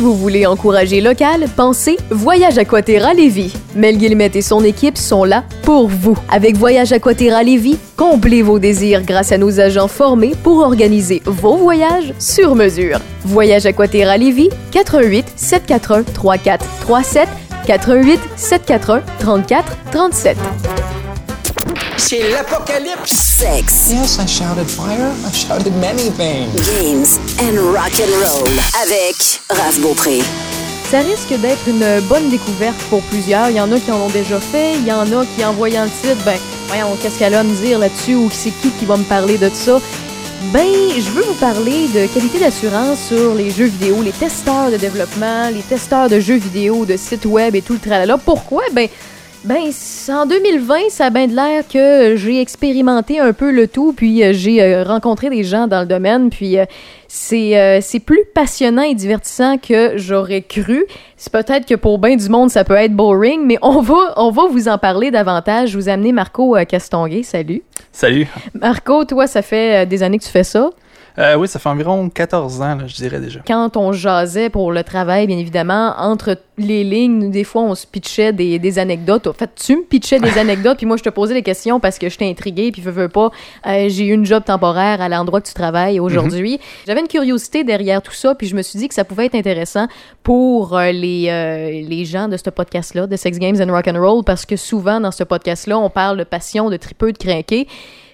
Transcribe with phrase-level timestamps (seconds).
[0.00, 3.52] Vous voulez encourager local, pensez Voyage Aquaterra Lévis.
[3.74, 6.16] Mel Guillemette et son équipe sont là pour vous.
[6.30, 11.58] Avec Voyage Aquaterra Lévis, comblez vos désirs grâce à nos agents formés pour organiser vos
[11.58, 12.98] voyages sur mesure.
[13.26, 17.28] Voyage Aquaterra Lévis, 88 741 3437
[17.66, 20.36] 88 741 34 37.
[22.02, 23.12] C'est l'apocalypse.
[23.12, 25.12] Sex, Yes, I shouted fire.
[25.26, 26.48] I shouted many things.
[26.72, 28.48] games and rock and roll
[28.82, 30.20] avec Raph Beaupré.
[30.90, 33.50] Ça risque d'être une bonne découverte pour plusieurs.
[33.50, 35.52] Il y en a qui en ont déjà fait, il y en a qui, en
[35.52, 36.36] voyant le titre, ben,
[36.68, 39.36] voyons, qu'est-ce qu'elle a à me dire là-dessus ou c'est qui qui va me parler
[39.38, 39.78] de ça?
[40.52, 44.78] Ben, je veux vous parler de qualité d'assurance sur les jeux vidéo, les testeurs de
[44.78, 48.16] développement, les testeurs de jeux vidéo, de sites web et tout le tralala.
[48.16, 48.62] Pourquoi?
[48.72, 48.88] Ben,
[49.44, 49.70] ben,
[50.10, 54.22] en 2020, ça a bien de l'air que j'ai expérimenté un peu le tout, puis
[54.22, 56.66] euh, j'ai euh, rencontré des gens dans le domaine, puis euh,
[57.08, 60.84] c'est euh, c'est plus passionnant et divertissant que j'aurais cru.
[61.16, 64.30] C'est peut-être que pour bien du monde, ça peut être boring, mais on va, on
[64.30, 65.70] va vous en parler davantage.
[65.70, 67.22] Je vous amené Marco Castonguay.
[67.22, 67.62] Salut.
[67.92, 68.28] Salut.
[68.54, 70.70] Marco, toi, ça fait des années que tu fais ça.
[71.20, 73.40] Euh, oui, ça fait environ 14 ans, là, je dirais déjà.
[73.46, 77.86] Quand on jasait pour le travail, bien évidemment, entre les lignes, des fois, on se
[77.86, 79.26] pitchait des, des anecdotes.
[79.26, 81.98] En fait, tu me pitchais des anecdotes, puis moi, je te posais des questions parce
[81.98, 83.30] que j'étais intriguée, puis veux, veux pas,
[83.66, 86.58] euh, j'ai eu une job temporaire à l'endroit que tu travailles aujourd'hui.
[86.86, 89.34] J'avais une curiosité derrière tout ça, puis je me suis dit que ça pouvait être
[89.34, 89.88] intéressant
[90.22, 94.00] pour euh, les, euh, les gens de ce podcast-là, de Sex Games and Rock and
[94.00, 97.66] Roll, parce que souvent, dans ce podcast-là, on parle de passion, de tripeux, de crinqués.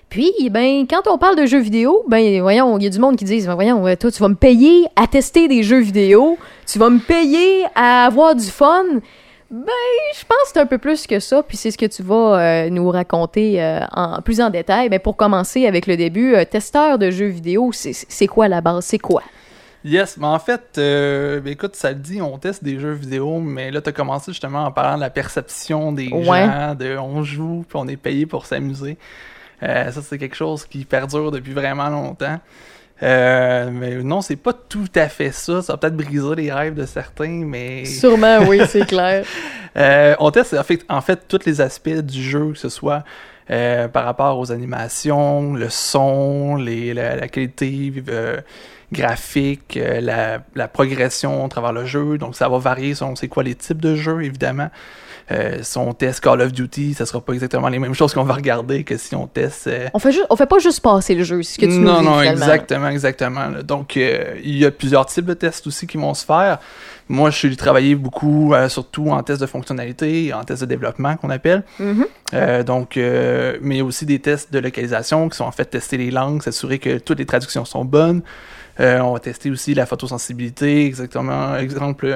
[0.08, 3.16] Puis, ben, quand on parle de jeux vidéo, ben, voyons, il y a du monde
[3.16, 6.38] qui dit, ben, voyons, euh, toi, tu vas me payer à tester des jeux vidéo,
[6.66, 8.84] tu vas me payer à avoir du fun.
[9.50, 9.64] Ben,
[10.14, 12.38] je pense que c'est un peu plus que ça, puis c'est ce que tu vas
[12.40, 14.88] euh, nous raconter euh, en plus en détail.
[14.88, 18.84] Ben, pour commencer avec le début, euh, testeur de jeux vidéo, c'est- quoi la base?
[18.86, 19.22] C'est quoi?
[19.84, 23.38] Yes, mais en fait, euh, ben, écoute, ça le dit, on teste des jeux vidéo,
[23.38, 26.44] mais là, tu as commencé justement en parlant de la perception des Ouais.
[26.46, 28.96] gens, de on joue, puis on est payé pour s'amuser.
[29.62, 32.38] Euh, ça, c'est quelque chose qui perdure depuis vraiment longtemps.
[33.02, 35.62] Euh, mais non, c'est pas tout à fait ça.
[35.62, 39.24] Ça va peut-être briser les rêves de certains, mais Sûrement, oui, c'est clair.
[39.76, 43.04] Euh, on teste en fait, en fait tous les aspects du jeu, que ce soit
[43.50, 47.92] euh, par rapport aux animations, le son, les, la, la qualité
[48.92, 52.16] graphique, la, la progression à travers le jeu.
[52.16, 54.70] Donc ça va varier selon c'est quoi les types de jeux, évidemment.
[55.30, 58.22] Euh, si on teste Call of Duty, ça sera pas exactement les mêmes choses qu'on
[58.22, 61.14] va regarder que si on teste euh, On fait, juste, on fait pas juste passer
[61.14, 62.30] le jeu, ce que tu non, nous dis non, finalement.
[62.30, 63.48] exactement, exactement.
[63.48, 63.62] là.
[63.62, 66.58] Donc, euh, il y a plusieurs types de tests aussi qui vont se faire.
[67.08, 71.16] Moi, je suis travaillé beaucoup, euh, surtout en tests de fonctionnalité, en tests de développement
[71.16, 71.62] qu'on appelle.
[71.78, 72.06] Mhm.
[72.34, 75.52] Euh, donc, euh, mais il y a aussi des tests de localisation qui sont en
[75.52, 78.22] fait tester les langues, s'assurer que toutes les traductions sont bonnes.
[78.80, 81.56] Euh, on va tester aussi la photosensibilité, exactement.
[81.56, 82.14] Exemple,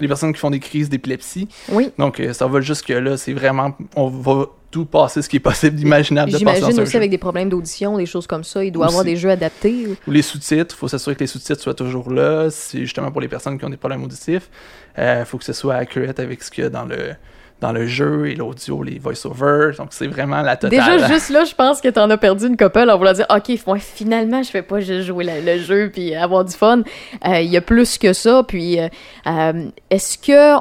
[0.00, 1.48] les personnes qui font des crises d'épilepsie.
[1.70, 1.90] Oui.
[1.98, 3.16] Donc, ça va jusque là.
[3.16, 6.92] C'est vraiment, on va tout passer ce qui est possible d'imaginable de passer J'imagine aussi
[6.92, 6.98] jeu.
[6.98, 8.62] avec des problèmes d'audition, des choses comme ça.
[8.62, 9.14] Il doit y avoir Aussi.
[9.14, 9.86] des jeux adaptés.
[10.06, 12.50] Ou les sous-titres, il faut s'assurer que les sous-titres soient toujours là.
[12.50, 14.50] C'est justement pour les personnes qui ont des problèmes auditifs.
[14.98, 17.14] Il faut que ce soit accurate avec ce qu'il y a dans le,
[17.60, 19.76] dans le jeu et l'audio, les voice-overs.
[19.78, 20.78] Donc, c'est vraiment la totale.
[20.78, 23.58] Déjà, juste là, je pense que t'en as perdu une couple en voulant dire OK,
[23.66, 26.82] ouais, finalement, je fais pas juste jouer le jeu puis avoir du fun.
[27.26, 28.42] Euh, Il y a plus que ça.
[28.46, 28.88] Puis, euh,
[29.26, 30.56] euh, est-ce que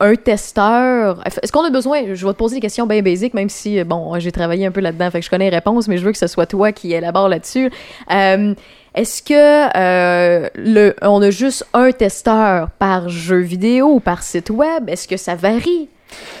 [0.00, 1.20] un testeur.
[1.26, 2.14] Est-ce qu'on a besoin.
[2.14, 4.80] Je vais te poser des questions bien basiques, même si, bon, j'ai travaillé un peu
[4.80, 6.92] là-dedans, fait que je connais les réponses, mais je veux que ce soit toi qui
[6.92, 7.70] élabore là-dessus.
[8.08, 14.88] Est-ce que on a juste un testeur par jeu vidéo ou par site web?
[14.88, 15.88] Est-ce que ça varie?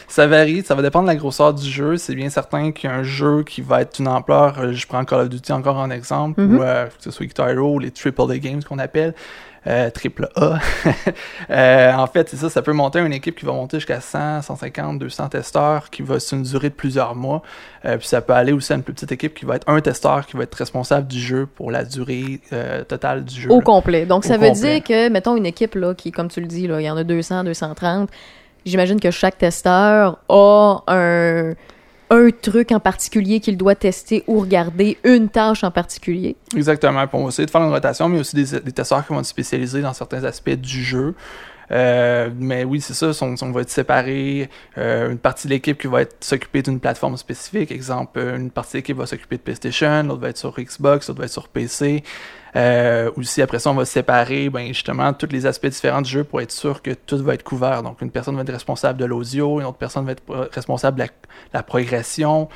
[0.08, 1.96] Ça varie, ça va dépendre de la grosseur du jeu.
[1.96, 4.86] C'est bien certain qu'il y a un jeu qui va être d'une ampleur, euh, je
[4.86, 6.56] prends Call of Duty encore en exemple, Mhm.
[6.58, 9.14] ou euh, que ce soit Guitar Hero, les Triple A Games qu'on appelle,
[9.66, 10.58] euh, triple A.
[11.50, 14.42] Euh, en fait, c'est ça, ça peut monter une équipe qui va monter jusqu'à 100,
[14.42, 17.42] 150, 200 testeurs, qui va sur une durée de plusieurs mois.
[17.84, 19.80] Euh, puis ça peut aller aussi à une plus petite équipe qui va être un
[19.80, 22.40] testeur qui va être responsable du jeu pour la durée
[22.88, 23.50] totale du jeu.
[23.50, 23.62] Au là.
[23.62, 24.06] complet.
[24.06, 26.62] Donc, Au ça veut dire que, mettons, une équipe, là, qui, comme tu le dis,
[26.64, 28.08] il y en a 200, 230.
[28.66, 31.52] J'imagine que chaque testeur a un,
[32.10, 36.36] un truc en particulier qu'il doit tester ou regarder, une tâche en particulier.
[36.56, 37.06] Exactement.
[37.06, 39.20] Puis on va essayer de faire une rotation, mais aussi des, des testeurs qui vont
[39.20, 41.14] être spécialisés dans certains aspects du jeu.
[41.70, 44.48] Euh, mais oui, c'est ça, on, va être séparés.
[44.78, 47.70] Euh, une partie de l'équipe qui va s'occuper d'une plateforme spécifique.
[47.70, 51.08] Exemple, euh, une partie de l'équipe va s'occuper de PlayStation, l'autre va être sur Xbox,
[51.08, 52.02] l'autre va être sur PC.
[52.54, 56.24] Euh, aussi, après ça, on va séparer ben, justement tous les aspects différents du jeu
[56.24, 57.82] pour être sûr que tout va être couvert.
[57.82, 61.06] Donc, une personne va être responsable de l'audio, une autre personne va être responsable de
[61.52, 62.48] la, progression,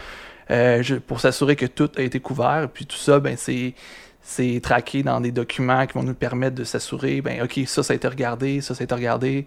[1.07, 2.63] pour s'assurer que tout a été couvert.
[2.65, 3.75] Et puis tout ça, ben, c'est
[4.31, 7.93] c'est traqué dans des documents qui vont nous permettre de s'assurer, ben ok, ça, ça
[7.93, 9.47] a été regardé, ça, ça a été regardé.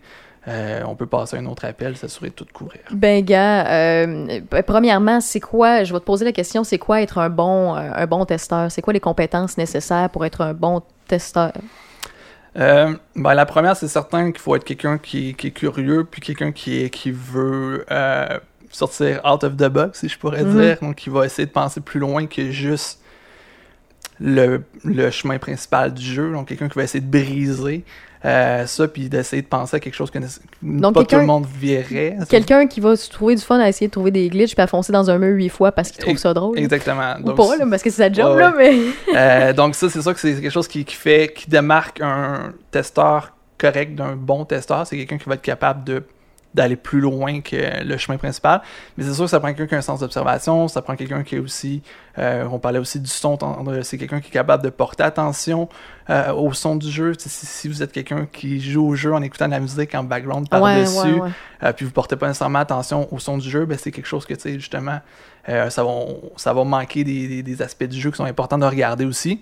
[0.49, 2.81] Euh, on peut passer à un autre appel, s'assurer de tout couvrir.
[2.91, 7.17] Ben, gars, euh, premièrement, c'est quoi, je vais te poser la question, c'est quoi être
[7.17, 8.69] un bon, euh, un bon testeur?
[8.69, 11.53] C'est quoi les compétences nécessaires pour être un bon testeur?
[12.59, 16.19] Euh, ben, la première, c'est certain qu'il faut être quelqu'un qui, qui, est curieux, puis
[16.19, 17.85] quelqu'un qui, qui veut
[18.69, 20.59] sortir out of the box, si je pourrais Mhm.
[20.59, 20.77] dire.
[20.81, 22.99] Donc, qui va essayer de penser plus loin que juste
[24.19, 26.31] le, le chemin principal du jeu.
[26.31, 27.83] Donc, quelqu'un qui va essayer de briser
[28.25, 30.17] euh, ça, puis d'essayer de penser à quelque chose que
[30.61, 32.17] Donc, pas tout le monde verrait.
[32.29, 34.67] Quelqu'un qui va se trouver du fun à essayer de trouver des glitches puis à
[34.67, 36.57] foncer dans un mur huit fois parce qu'il trouve ça drôle.
[36.57, 37.15] Exactement.
[37.19, 38.77] Ou Donc, pas, là, parce que c'est sa job, Ouais, là, mais...
[39.15, 42.53] Euh, donc ça, c'est sûr que c'est quelque chose qui, qui fait, qui démarque un
[42.71, 44.87] testeur correct d'un bon testeur.
[44.87, 46.03] C'est quelqu'un qui va être capable de
[46.53, 48.61] d'aller plus loin que le chemin principal.
[48.97, 51.23] Mais c'est sûr que ça prend quelqu'un qui a un sens d'observation, ça prend quelqu'un
[51.23, 51.81] qui est aussi,
[52.19, 53.37] euh, on parlait aussi du son,
[53.81, 55.67] c'est quelqu'un qui est capable de porter attention
[56.09, 57.13] euh, au son du jeu.
[57.17, 60.03] Si, si vous êtes quelqu'un qui joue au jeu en écoutant de la musique en
[60.03, 61.29] background par-dessus, ouais, ouais.
[61.63, 64.25] euh, puis vous portez pas nécessairement attention au son du jeu, ben c'est quelque chose
[64.25, 64.99] que, tu sais, justement,
[65.47, 65.91] ça, va,
[66.37, 69.41] ça va manquer des, des- des aspects du jeu qui sont importants de regarder aussi.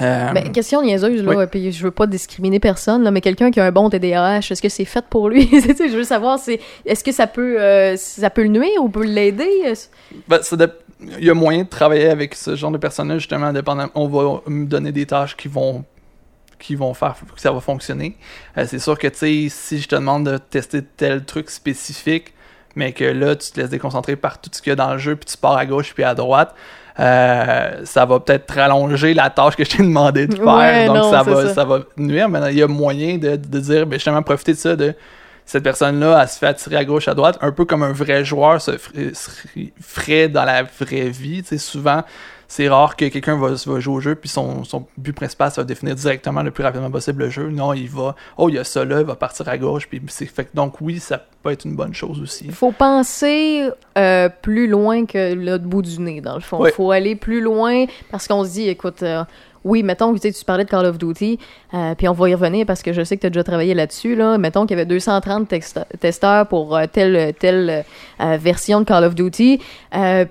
[0.00, 1.44] Euh, Ben, question niaiseuse, là, oui.
[1.50, 4.60] puis je veux pas discriminer personne, là, mais quelqu'un qui a un bon TDAH, est-ce
[4.60, 5.48] que c'est fait pour lui?
[5.52, 9.04] Je veux savoir, c'est est-ce que ça peut, euh, ça peut le nuire ou peut
[9.04, 9.74] l'aider?
[10.26, 10.56] ben, ça
[11.18, 14.40] il y a moyen de travailler avec ce genre de personnes justement, dépendant, on va
[14.46, 15.84] me donner des tâches qui vont
[16.58, 18.16] qui vont faire que ça va fonctionner.
[18.56, 22.32] Euh, c'est sûr que, tu sais, si je te demande de tester tel truc spécifique,
[22.74, 24.98] mais que là, tu te laisses déconcentrer par tout ce qu'il y a dans le
[24.98, 26.54] jeu, puis tu pars à gauche puis à droite,
[27.00, 30.44] euh, ça va peut-être rallonger la tâche que je t'ai demandé de faire.
[30.44, 31.54] Ouais, donc, non, ça, va, ça.
[31.54, 32.28] ça va nuire.
[32.28, 34.94] Mais il y a moyen de, de dire, ben, justement, profiter de ça, de
[35.46, 38.24] cette personne-là, elle se fait attirer à gauche, à droite, un peu comme un vrai
[38.24, 38.72] joueur se
[39.80, 41.42] ferait dans la vraie vie.
[41.42, 42.02] Tu sais, souvent,
[42.48, 45.60] c'est rare que quelqu'un va, va jouer au jeu, puis son, son but principal, ça
[45.60, 47.48] va définir directement le plus rapidement possible le jeu.
[47.48, 50.00] Non, il va, oh, il y a ça là, il va partir à gauche, puis
[50.08, 50.48] c'est fait.
[50.54, 52.46] Donc, oui, ça peut être une bonne chose aussi.
[52.46, 53.68] Il faut penser
[53.98, 56.64] euh, plus loin que l'autre bout du nez, dans le fond.
[56.64, 59.24] Il faut aller plus loin parce qu'on se dit, écoute, euh,
[59.64, 61.38] oui, mettons tu tu parlais de Call of Duty,
[61.72, 63.74] euh, puis on va y revenir parce que je sais que tu as déjà travaillé
[63.74, 64.14] là-dessus.
[64.14, 64.38] Là.
[64.38, 67.84] Mettons qu'il y avait 230 texte- testeurs pour euh, telle, telle
[68.20, 69.60] euh, version de Call of Duty.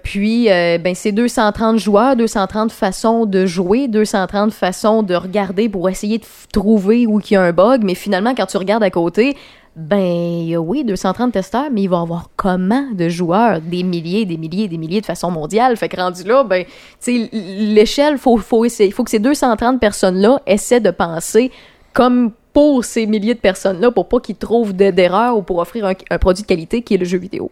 [0.03, 6.19] Puis, ben, c'est 230 joueurs, 230 façons de jouer, 230 façons de regarder pour essayer
[6.19, 7.83] de trouver où il y a un bug.
[7.83, 9.35] Mais finalement, quand tu regardes à côté,
[9.75, 13.59] ben oui, 230 testeurs, mais il va y avoir comment de joueurs?
[13.59, 15.75] Des milliers, des milliers, des milliers de façon mondiale.
[15.77, 18.91] Fait que rendu là, ben, tu sais, l'échelle, faut, faut essayer.
[18.91, 21.51] faut que ces 230 personnes-là essaient de penser
[21.93, 25.85] comme pour ces milliers de personnes-là, pour pas qu'ils trouvent de- d'erreurs ou pour offrir
[25.87, 27.49] un, un produit de qualité qui est le jeu vidéo.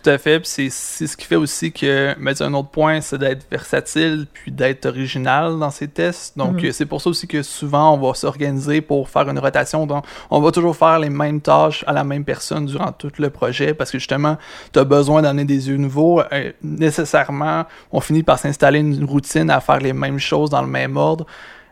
[0.00, 0.40] Tout à fait.
[0.46, 4.86] C'est, ce qui fait aussi que, mais un autre point, c'est d'être versatile puis d'être
[4.86, 6.38] original dans ses tests.
[6.38, 6.72] Donc, Mhm.
[6.72, 9.86] c'est pour ça aussi que souvent, on va s'organiser pour faire une rotation.
[9.86, 13.30] Donc, on va toujours faire les mêmes tâches à la même personne durant tout le
[13.30, 14.36] projet parce que justement,
[14.72, 16.20] tu as besoin d'amener des yeux nouveaux.
[16.32, 20.68] Euh, nécessairement, on finit par s'installer une routine à faire les mêmes choses dans le
[20.68, 21.26] même ordre.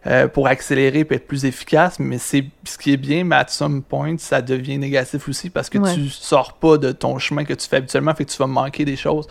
[0.07, 3.45] Euh, pour accélérer et être plus efficace, mais c'est ce qui est bien, mais à
[3.49, 5.95] some point, ça devient négatif aussi parce que Ouais.
[5.95, 8.85] tu sors pas de ton chemin que tu fais habituellement, fait que tu vas manquer
[8.85, 9.27] des choses.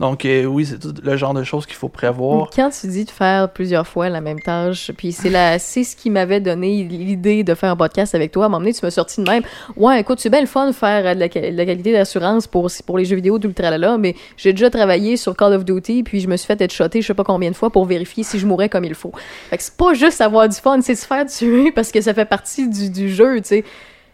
[0.00, 2.48] Donc euh, oui, c'est tout le genre de choses qu'il faut prévoir.
[2.56, 5.94] Quand tu dis de faire plusieurs fois la même tâche, puis c'est la, c'est ce
[5.94, 8.44] qui m'avait donné l'idée de faire un podcast avec toi.
[8.44, 9.42] À un moment donné, tu m'as sorti de même.
[9.76, 12.46] Ouais, écoute, c'est bien le fun de faire euh, de la, de la qualité d'assurance
[12.46, 16.20] pour, pour les jeux vidéo d'Ultralala, mais j'ai déjà travaillé sur Call of Duty, puis
[16.20, 18.38] je me suis fait être shoté je sais pas combien de fois pour vérifier si
[18.38, 19.12] je mourais comme il faut.
[19.50, 22.14] Fait que c'est pas juste avoir du fun, c'est se faire tuer parce que ça
[22.14, 23.64] fait partie du, du jeu, tu sais.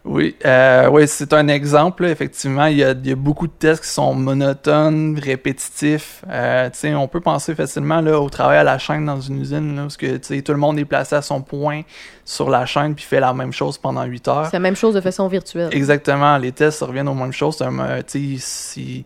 [0.09, 2.03] Oui, euh, oui c'est un exemple.
[2.03, 2.09] là.
[2.09, 6.23] Effectivement, il y, a, il y a beaucoup de tests qui sont monotones, répétitifs.
[6.29, 9.81] Euh, on peut penser facilement là, au travail à la chaîne dans une usine, là,
[9.83, 11.81] parce que tout le monde est placé à son point
[12.23, 14.45] sur la chaîne puis fait la même chose pendant 8 heures.
[14.45, 15.69] C'est la même chose de façon virtuelle.
[15.73, 17.57] Exactement, les tests reviennent aux mêmes choses.
[17.61, 19.03] Euh, si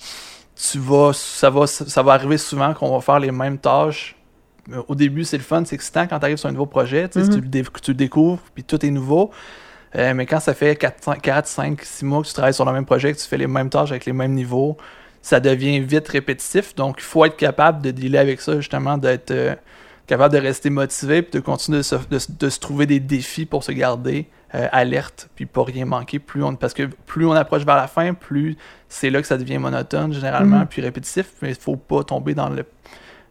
[0.71, 4.15] tu vas, ça va, ça va arriver souvent qu'on va faire les mêmes tâches.
[4.87, 7.29] Au début, c'est le fun, c'est excitant quand tu arrives sur un nouveau projet, Mhm.
[7.29, 9.31] tu, le dé- tu le découvres, puis tout est nouveau.
[9.95, 12.85] Euh, mais quand ça fait 4, 5, 6 mois que tu travailles sur le même
[12.85, 14.77] projet, que tu fais les mêmes tâches avec les mêmes niveaux,
[15.21, 16.73] ça devient vite répétitif.
[16.75, 19.53] Donc, il faut être capable de dealer avec ça, justement, d'être euh,
[20.07, 22.99] capable de rester motivé, puis de continuer de se, de se- de se trouver des
[22.99, 26.19] défis pour se garder euh, alerte, puis pas rien manquer.
[26.19, 28.57] Plus on, parce que plus on approche vers la fin, plus
[28.89, 30.67] c'est là que ça devient monotone, généralement, Mhm.
[30.67, 31.27] puis répétitif.
[31.41, 32.65] Mais il faut pas tomber dans le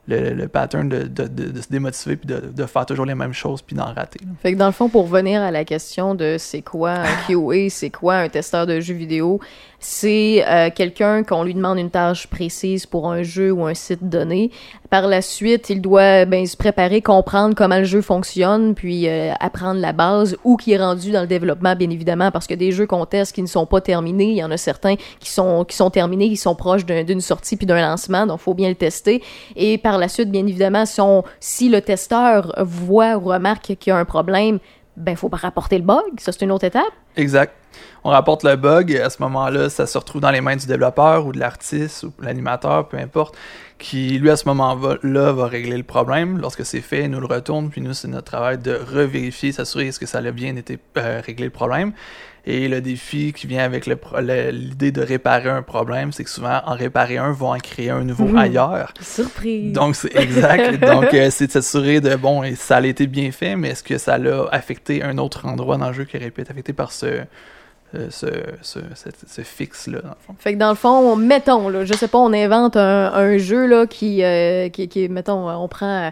[0.07, 3.62] le, le pattern de, de, de, se démotiver puis de, faire toujours les mêmes choses
[3.62, 4.21] puis d'en rater.
[4.42, 7.69] Fait que dans le fond, pour revenir à la question de c'est quoi un QA,
[7.71, 9.40] c'est quoi un testeur de jeux vidéo,
[9.82, 14.08] c'est euh, quelqu'un qu'on lui demande une tâche précise pour un jeu ou un site
[14.08, 14.50] donné.
[14.90, 19.32] Par la suite, il doit ben, se préparer, comprendre comment le jeu fonctionne, puis euh,
[19.40, 22.72] apprendre la base, ou qui est rendu dans le développement, bien évidemment, parce que des
[22.72, 25.64] jeux qu'on teste qui ne sont pas terminés, il y en a certains qui sont,
[25.64, 28.68] qui sont terminés, qui sont proches d'un- d'une sortie puis d'un lancement, donc faut bien
[28.68, 29.22] le tester.
[29.56, 33.90] Et par la suite, bien évidemment, si, on- si le testeur voit ou remarque qu'il
[33.90, 34.58] y a un problème,
[35.00, 36.92] ben faut pas rapporter le bug, ça c'est une autre étape.
[37.16, 37.54] Exact.
[38.02, 40.66] On rapporte le bug, et à ce moment-là, ça se retrouve dans les mains du
[40.66, 43.37] développeur ou de l'artiste ou l'animateur, peu importe,
[43.78, 46.38] qui, lui, à ce moment-là, va régler le problème.
[46.38, 49.88] Lorsque c'est fait, il nous le retourne, puis nous, c'est notre travail de revérifier, s'assurer
[49.88, 51.92] est-ce que ça a bien été euh, réglé le problème.
[52.47, 56.75] Et le défi qui vient avec l'idée de réparer un problème, c'est que souvent, en
[56.75, 58.38] réparer un, va en créer un nouveau Mhm.
[58.38, 58.94] ailleurs.
[59.00, 59.73] Surprise.
[59.73, 60.80] Donc, c'est exact.
[60.87, 63.82] Donc, euh, c'est de s'assurer de, bon, et ça a été bien fait, mais est-ce
[63.82, 66.73] que ça l'a affecté un autre endroit dans le jeu qui aurait pu être affecté
[66.73, 68.26] par ce, euh, ce,
[68.62, 70.35] ce, ce, ce fixe-là, dans le fond?
[70.38, 73.66] Fait que dans le fond, mettons, là, je sais pas, on invente un, un jeu
[73.66, 76.11] là, qui, euh, qui, qui, mettons, on prend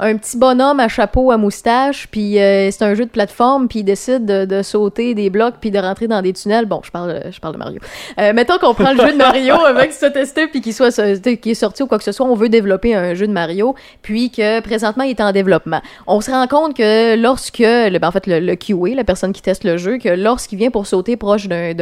[0.00, 3.80] un petit bonhomme à chapeau, à moustache, puis euh, c'est un jeu de plateforme, puis
[3.80, 6.64] il décide de, de sauter des blocs, puis de rentrer dans des tunnels.
[6.64, 7.80] Bon, je parle, je parle de Mario.
[8.18, 10.90] Euh, mettons qu'on prend le jeu de Mario avec ce testé, puis qu'il soit
[11.36, 13.74] qui est sorti ou quoi que ce soit, on veut développer un jeu de Mario,
[14.00, 15.82] puis que présentement il est en développement.
[16.06, 19.32] On se rend compte que lorsque, le, ben, en fait, le, le QA, la personne
[19.32, 21.74] qui teste le jeu, que lorsqu'il vient pour sauter proche d'un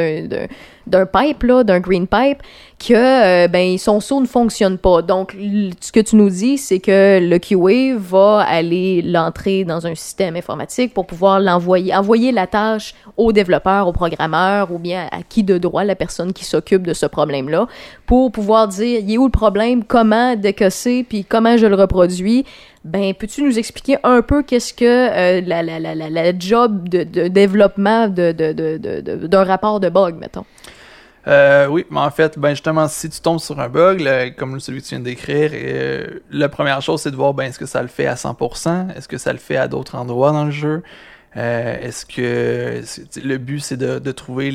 [0.88, 2.38] d'un- d'un- d'un pipe, là, d'un green pipe,
[2.78, 5.02] que euh, ben son saut ne fonctionne pas.
[5.02, 5.36] Donc
[5.80, 10.36] ce que tu nous dis, c'est que le QA va aller l'entrer dans un système
[10.36, 15.42] informatique pour pouvoir l'envoyer, envoyer la tâche au développeur, au programmeur ou bien à qui
[15.42, 17.66] de droit la personne qui s'occupe de ce problème-là
[18.06, 22.44] pour pouvoir dire il est où le problème, comment décosser, puis comment je le reproduis.
[22.84, 29.26] Ben, peux-tu nous expliquer un peu qu'est-ce que euh, la, job de, développement de, de,
[29.26, 30.44] d'un rapport de bug, mettons?
[31.26, 34.80] Euh, oui, mais en fait, ben justement, si tu tombes sur un bug, comme celui
[34.80, 37.66] que tu viens de décrire, euh, la première chose, c'est de voir, ben, est-ce que
[37.66, 38.94] ça le fait à 100%?
[38.96, 40.82] Est-ce que ça le fait à d'autres endroits dans le jeu?
[41.36, 42.82] Euh, est-ce que
[43.22, 44.50] le but, c'est de, trouver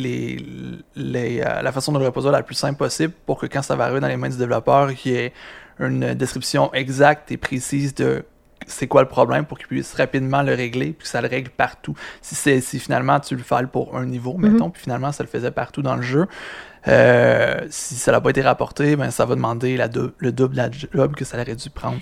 [0.97, 3.85] euh, la façon de le reproduire la plus simple possible pour que quand ça va
[3.85, 5.33] arriver dans les mains du développeur, il y ait
[5.79, 8.25] une description exacte et précise de
[8.67, 11.49] c'est quoi le problème pour qu'il puisse rapidement le régler puis que ça le règle
[11.49, 11.95] partout.
[12.21, 15.29] Si c'est si finalement tu le fais pour un niveau, mettons, puis finalement ça le
[15.29, 16.27] faisait partout dans le jeu,
[16.87, 20.57] euh, si ça n'a pas été rapporté, ben ça va demander la le double de
[20.57, 21.99] la job que ça aurait dû prendre.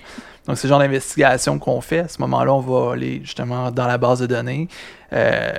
[0.47, 1.99] Donc c'est le genre d'investigation qu'on fait.
[1.99, 4.69] À ce moment-là, on va aller justement dans la base de données,
[5.13, 5.51] euh,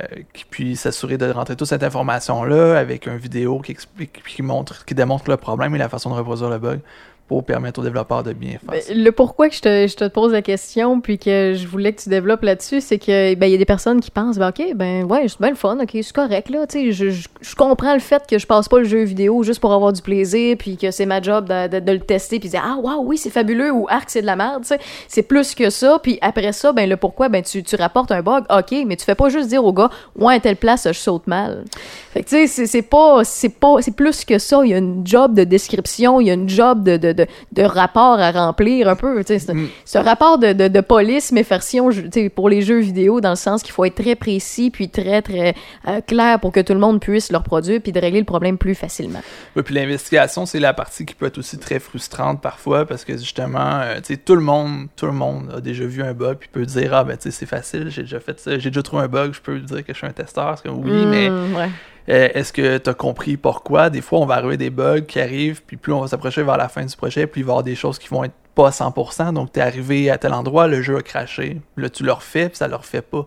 [0.50, 4.94] puis s'assurer de rentrer toute cette information-là avec une vidéo qui explique, qui montre, qui
[4.94, 6.80] démontre le problème et la façon de reproduire le bug
[7.28, 8.60] pour permettre aux développeurs de bien faire.
[8.68, 11.92] Ben, le pourquoi que je te, je te pose la question puis que je voulais
[11.94, 14.48] que tu développes là-dessus, c'est que ben il y a des personnes qui pensent ben
[14.50, 17.28] OK, ben ouais, c'est bien le fun, OK, c'est correct là, tu sais, je, je,
[17.40, 20.02] je comprends le fait que je passe pas le jeu vidéo juste pour avoir du
[20.02, 22.76] plaisir puis que c'est ma job de, de, de le tester puis de dire ah
[22.78, 25.70] waouh, oui, c'est fabuleux ou arc c'est de la merde, tu sais, c'est plus que
[25.70, 28.96] ça puis après ça ben le pourquoi ben tu, tu rapportes un bug, OK, mais
[28.96, 29.88] tu fais pas juste dire au gars
[30.18, 31.64] ouais, à telle place je saute mal.
[32.12, 34.74] Fait que tu sais, c'est- c'est pas c'est pas c'est plus que ça, il y
[34.74, 38.18] a une job de description, il y a une job de de, de, de rapport
[38.20, 39.66] à remplir un peu, Mm.
[39.84, 41.90] ce rapport de, de, de police, mais version
[42.34, 45.54] pour les jeux vidéo, dans le sens qu'il faut être très précis puis très, très
[45.88, 48.58] euh, clair pour que tout le monde puisse le reproduire puis de régler le problème
[48.58, 49.20] plus facilement.
[49.56, 53.16] Ouais, puis l'investigation, c'est la partie qui peut être aussi très frustrante parfois parce que
[53.16, 56.38] justement, euh, tu sais, tout le monde, tout le monde a déjà vu un bug
[56.38, 58.82] puis peut dire ah ben tu sais c'est facile, j'ai déjà fait ça, j'ai déjà
[58.82, 61.30] trouvé un bug, je peux dire que je suis un testeur, c'est comme oui, mais
[61.30, 61.68] Mm, ouais.
[62.08, 63.90] Euh, est-ce que tu as compris pourquoi?
[63.90, 66.56] Des fois, on va arriver des bugs qui arrivent, puis plus on va s'approcher vers
[66.56, 68.68] la fin du projet, plus il va y avoir des choses qui vont être pas
[68.68, 69.32] à 100%.
[69.32, 71.60] Donc, tu es arrivé à tel endroit, le jeu a craché.
[71.76, 73.26] Là, tu le refais, puis ça le refait pas.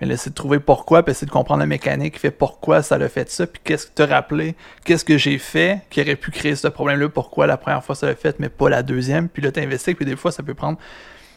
[0.00, 2.82] Mais là, c'est de trouver pourquoi, puis essayer de comprendre la mécanique qui fait pourquoi
[2.82, 4.54] ça l'a fait ça, puis qu'est-ce que te rappeler,
[4.84, 8.06] qu'est-ce que j'ai fait qui aurait pu créer ce problème-là, pourquoi la première fois ça
[8.06, 9.28] l'a fait, mais pas la deuxième?
[9.28, 10.78] Puis là, tu investigues, puis des fois, ça peut prendre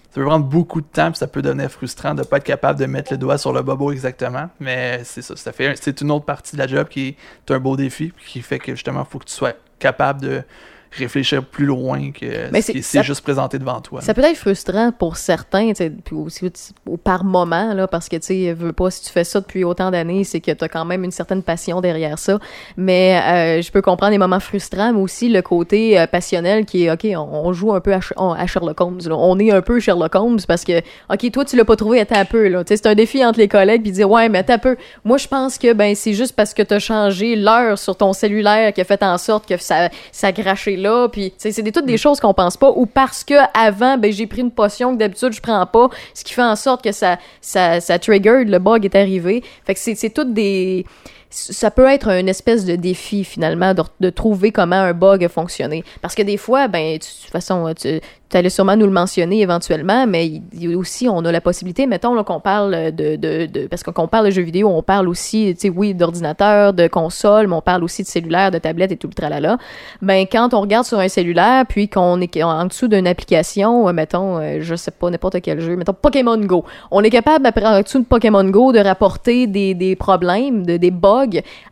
[0.09, 2.79] ça peut prendre beaucoup de temps, puis ça peut devenir frustrant de pas être capable
[2.79, 4.49] de mettre le doigt sur le bobo exactement.
[4.59, 7.15] Mais c'est ça, ça fait c'est une autre partie de la job qui
[7.47, 10.43] est un beau défi, qui fait que justement, il faut que tu sois capable de
[10.91, 14.01] réfléchir plus loin que Mais ce qui est ça- juste présenté devant toi.
[14.01, 16.51] Ça peut être frustrant pour certains, puis aussi
[16.87, 19.91] au- par moment, là, parce que, tu veux pas, si tu fais ça depuis autant
[19.91, 22.39] d'années, c'est que tu as quand même une certaine passion derrière ça.
[22.77, 26.85] Mais euh, je peux comprendre les moments frustrants, mais aussi le côté euh, passionnel qui
[26.85, 28.99] est, OK, on, on joue un peu à, Sh- on- à Sherlock Holmes.
[29.05, 29.15] là.
[29.15, 30.79] On est un peu Sherlock Holmes parce que,
[31.13, 32.51] OK, toi, tu l'as pas trouvé, attends un peu.
[32.67, 34.75] C'est un défi entre les collègues, puis dire, ouais, mais attends un peu.
[35.03, 38.13] Moi, je pense que ben c'est juste parce que tu as changé l'heure sur ton
[38.13, 40.77] cellulaire qui a fait en sorte que ça, ça a craché.
[40.79, 44.27] Là, puis c'est toutes des choses qu'on pense pas, ou parce que avant, ben j'ai
[44.27, 47.17] pris une potion que d'habitude je prends pas, ce qui fait en sorte que ça,
[47.41, 49.43] ça, ça trigger, le bug est arrivé.
[49.65, 50.85] Fait que c'est toutes des
[51.29, 55.83] ça peut être une espèce de défi finalement de, trouver comment un bug a fonctionné.
[56.01, 60.07] Parce que des fois, ben, de toute façon, tu allais sûrement nous le mentionner éventuellement,
[60.07, 60.41] mais
[60.75, 64.31] aussi, on a la possibilité, mettons qu'on parle de, de, de parce qu'on parle de
[64.31, 68.03] jeux vidéo, on parle aussi, tu sais, oui, d'ordinateur, de console, mais on parle aussi
[68.03, 69.57] de cellulaire, de tablette et tout le tralala.
[70.01, 73.93] Ben, quand on regarde sur un cellulaire, puis qu'on est en dessous d'une application, euh,
[73.93, 77.65] mettons, euh, je sais pas, n'importe quel jeu, mettons Pokémon Go, on est capable, après,
[77.65, 81.18] en dessous de Pokémon Go, de rapporter des, des problèmes, de, des bugs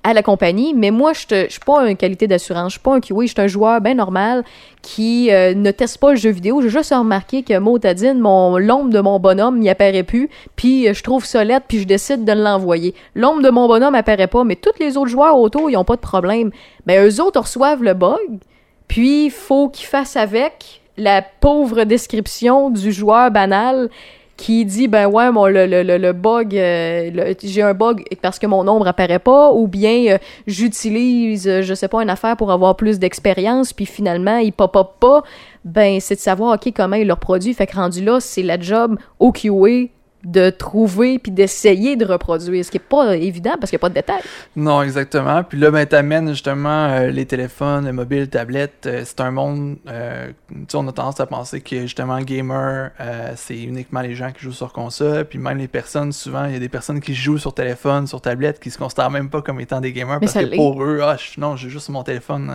[0.04, 2.96] à la compagnie, mais moi, je je suis pas une qualité d'assurance, je suis pas
[2.96, 4.44] un QA, je suis un joueur bien normal
[4.82, 6.62] qui euh, ne teste pas le jeu vidéo.
[6.62, 10.94] J'ai juste remarqué que Motadine, mon l'ombre de mon bonhomme n'y apparaît plus, puis euh,
[10.94, 12.94] je trouve ça puis je décide de l'envoyer.
[13.16, 15.96] L'ombre de mon bonhomme apparaît pas, mais tous les autres joueurs autour, ils ont pas
[15.96, 16.52] de problème.
[16.86, 18.40] Ben eux autres reçoivent le bug,
[18.88, 23.90] puis faut qu'ils fassent avec la pauvre description du joueur banal
[24.38, 28.38] qui dit ben ouais mon le, le, le, le bug euh, j'ai un bug parce
[28.38, 32.38] que mon ombre apparaît pas ou bien euh, j'utilise euh, je sais pas une affaire
[32.38, 35.24] pour avoir plus d'expérience puis finalement il pop up pas
[35.66, 38.60] ben c'est de savoir ok comment il leur produit fait que rendu là c'est la
[38.60, 39.90] job au QA
[40.24, 43.84] de trouver puis d'essayer de reproduire ce qui est pas évident parce qu'il n'y a
[43.84, 44.22] pas de détails
[44.56, 45.44] Non, exactement.
[45.44, 48.86] Puis là, ben, t'amènes justement euh, les téléphones, les mobiles, tablettes.
[48.88, 52.90] euh, c'est un monde, euh, tu sais, on a tendance à penser que justement, gamer,
[53.00, 55.26] euh, c'est uniquement les gens qui jouent sur console.
[55.26, 58.20] Puis même les personnes, souvent, il y a des personnes qui jouent sur téléphone, sur
[58.20, 60.20] tablette, qui se considèrent même pas comme étant des gamers.
[60.20, 62.54] Mais parce que pour eux, ah, je- non, j'ai juste mon téléphone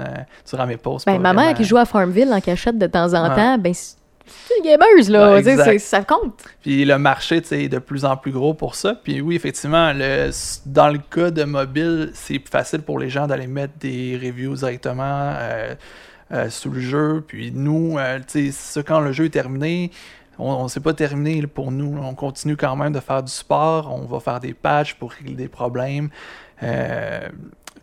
[0.50, 1.04] durant mes pauses.
[1.07, 3.37] ben ma mère vraiment- qui joue à Farmville en cachette de temps en Ouais.
[3.37, 3.73] temps ben
[4.26, 8.05] c'est c'est une gameuse là Ouais, c'est- ça compte Puis le marché, est de plus
[8.05, 8.95] en plus gros pour ça.
[9.02, 10.31] Puis oui, effectivement, le,
[10.67, 14.55] dans le cas de mobile, c'est plus facile pour les gens d'aller mettre des reviews
[14.55, 15.75] directement euh,
[16.33, 17.25] euh, sous le jeu.
[17.26, 18.19] Puis nous, euh,
[18.52, 19.91] ça, quand le jeu est terminé,
[20.38, 21.99] on ne s'est pas terminé pour nous.
[22.02, 23.93] On continue quand même de faire du sport.
[23.93, 26.09] On va faire des patchs pour régler des problèmes.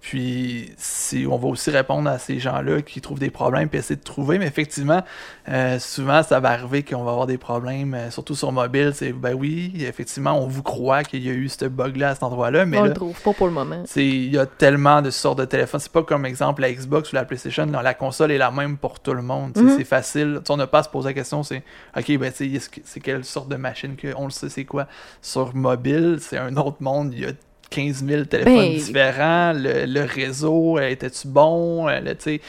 [0.01, 3.96] Puis si on va aussi répondre à ces gens-là qui trouvent des problèmes puis essayer
[3.98, 4.39] de trouver.
[4.39, 5.03] Mais effectivement,
[5.50, 8.91] euh, souvent ça va arriver qu'on va avoir des problèmes, euh, surtout sur mobile.
[8.96, 12.24] C'est ben oui, effectivement, on vous croit qu'il y a eu ce bug-là à cet
[12.24, 15.01] endroit-là, mais on là, le trouve pas pour le moment c'est- il y a tellement
[15.01, 15.79] de sortes de téléphones.
[15.79, 17.65] C'est pas comme exemple la Xbox ou la PlayStation.
[17.65, 19.57] là, la console est la même pour tout le monde.
[19.57, 19.75] Mhm.
[19.77, 20.35] C'est facile.
[20.40, 21.44] Tu sais, on n'a pas à se poser la question.
[21.44, 21.64] C'est
[21.98, 24.88] OK, ben, c'est quelle sorte de machine que on le sait, c'est quoi?
[25.22, 27.14] Sur mobile, c'est un autre monde.
[27.14, 27.31] Il y a
[27.70, 29.53] 15 000 téléphones Ben- différents.
[29.53, 31.88] Le, le réseau, euh, était-tu bon?
[31.88, 32.40] Euh, tu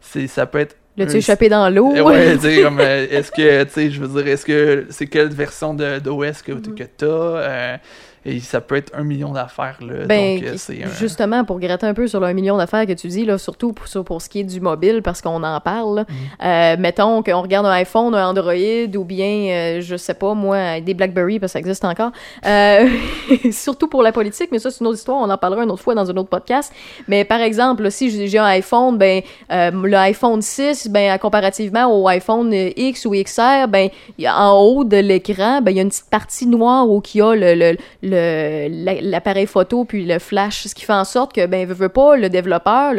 [0.00, 0.76] sais, ça peut être.
[0.96, 1.92] Là, tu un- échappé dans l'eau?
[1.94, 5.72] euh, Ouais, comme, est-ce que, tu sais, je veux dire, est-ce que c'est quelle version
[5.74, 6.74] d'OS que, Mhm.
[6.74, 7.06] que t'as?
[7.06, 7.76] euh,
[8.24, 9.78] et ça peut être un million d'affaires.
[9.80, 13.08] Ben, euh, un- justement, pour gratter un peu sur le 1 million d'affaires que tu
[13.08, 16.04] dis, là, surtout pour, pour ce qui est du mobile, parce qu'on en parle.
[16.08, 16.16] Mhm.
[16.44, 18.52] Euh, mettons qu'on regarde un iPhone, un Android,
[18.96, 22.10] ou bien, euh, je sais pas, moi, des BlackBerry, parce que ça existe encore.
[22.46, 22.88] Euh,
[23.52, 25.82] surtout pour la politique, mais ça, c'est une autre histoire, on en parlera une autre
[25.82, 26.72] fois dans un autre podcast.
[27.06, 32.06] Mais par exemple, si j'ai un iPhone, ben, euh, le iPhone 6, ben, comparativement au
[32.08, 33.88] iPhone X ou XR, ben,
[34.26, 37.22] en haut de l'écran, ben, il y a une petite partie noire où il y
[37.22, 37.76] a le, le,
[38.10, 42.16] l'appareil photo puis le flash, ce qui fait en sorte que, ben, veut, veut pas,
[42.16, 42.94] le développeur,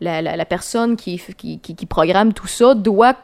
[0.00, 3.16] la, personne qui, qui programme tout ça doit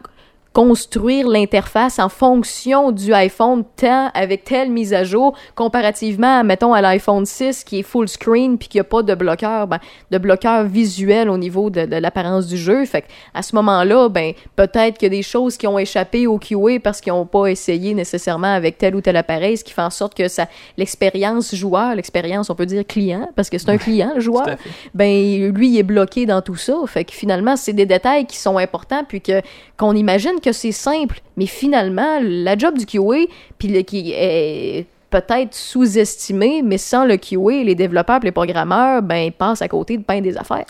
[0.56, 6.80] construire l'interface en fonction du iPhone tant avec telle mise à jour comparativement mettons à
[6.80, 10.64] l'iPhone 6 qui est full screen puis qui a pas de bloqueur ben, de bloqueur
[10.64, 12.86] visuel au niveau de, de l'apparence du jeu.
[12.86, 16.38] Fait à ce moment-là ben peut-être qu'il y a des choses qui ont échappé au
[16.38, 19.82] QA parce qu'ils ont pas essayé nécessairement avec tel ou tel appareil ce qui fait
[19.82, 20.46] en sorte que ça
[20.78, 24.56] l'expérience joueur l'expérience on peut dire client parce que c'est un client le joueur
[24.94, 26.78] ben lui il est bloqué dans tout ça.
[26.86, 29.42] Fait que finalement c'est des détails qui sont importants puis que
[29.76, 33.26] qu'on imagine que c'est simple mais finalement la job du QA
[33.58, 39.32] puis qui est peut-être sous-estimé mais sans le QA les développeurs les programmeurs ben ils
[39.32, 40.66] passent à côté de pain des affaires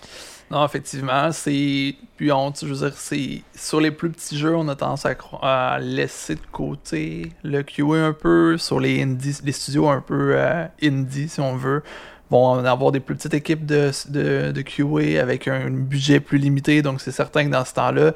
[0.51, 1.97] Non, effectivement, c'est.
[2.17, 3.43] Puis on, je veux dire, c'est.
[3.55, 5.05] Sur les plus petits jeux, on a tendance
[5.43, 8.57] à laisser de côté le QA un peu.
[8.57, 11.83] Sur les indies, les studios un peu euh, indie, si on veut,
[12.31, 16.81] vont avoir des plus petites équipes de, de, de QA avec un budget plus limité.
[16.81, 18.13] Donc c'est certain que dans ce temps-là,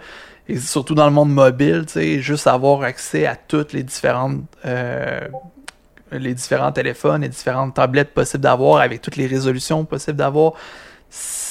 [0.50, 1.84] et surtout dans le monde mobile,
[2.20, 4.40] juste avoir accès à toutes les différentes.
[4.66, 5.28] euh,
[6.12, 10.54] les différents téléphones, les différentes tablettes possibles d'avoir, avec toutes les résolutions possibles d'avoir,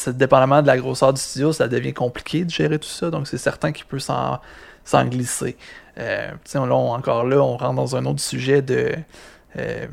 [0.07, 3.09] dépendamment de la grosseur du studio, ça devient compliqué de gérer tout ça.
[3.09, 4.41] Donc, c'est certain qu'il peut s'en,
[5.05, 5.55] glisser.
[5.97, 8.95] Euh, là, encore là, on rentre dans un autre sujet de.
[9.57, 9.87] euh,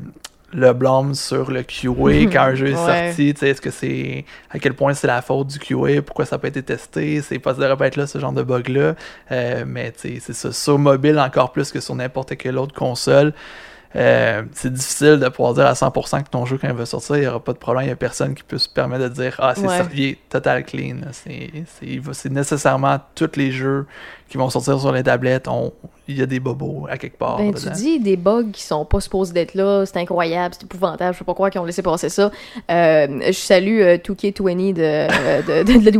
[0.53, 3.07] le blâme sur le QA quand un jeu est Ouais.
[3.07, 3.33] sorti.
[3.33, 4.25] Tu sais, Est-ce que c'est.
[4.49, 7.39] À quel point c'est la faute du QA Pourquoi ça n'a pas été testé C'est
[7.39, 8.95] pas pas être là, ce genre de bug-là.
[9.31, 10.51] Euh, mais tu sais, c'est ça.
[10.51, 13.33] Sur mobile, encore plus que sur n'importe quelle autre console.
[13.95, 17.15] Euh, c'est difficile de pouvoir dire à 100% que ton jeu, quand il va sortir,
[17.15, 17.83] il n'y aura pas de problème.
[17.85, 20.01] Il n'y a personne qui peut se permettre de dire Ah, c'est Ouais.
[20.09, 20.97] est total clean.
[21.11, 23.85] C'est nécessairement tous les jeux
[24.29, 25.47] qui vont sortir sur les tablettes.
[25.47, 25.71] on-
[26.09, 27.37] Il y a des bobos à quelque part.
[27.37, 31.13] Ben, tu dis des bugs qui sont pas supposés d'être là, c'est incroyable, c'est épouvantable,
[31.13, 32.31] je sais pas croire qu'ils ont laissé passer ça.
[32.71, 35.91] Euh, je salue euh, 2K20 de, euh, de, de, de la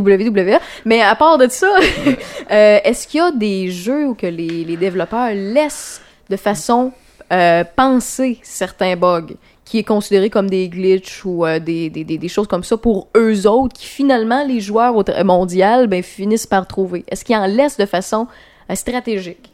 [0.56, 0.60] WWE.
[0.86, 1.66] Mais à part de ça,
[2.50, 6.92] est-ce qu'il y a des jeux où que les, les développeurs laissent de façon
[7.32, 12.28] euh, penser certains bugs qui est considéré comme des glitches ou euh, des, des, des,
[12.28, 17.04] choses comme ça pour eux autres qui finalement les joueurs mondial ben, finissent par trouver.
[17.08, 18.28] Est-ce qu'ils en laissent de façon
[18.70, 19.50] euh, stratégique?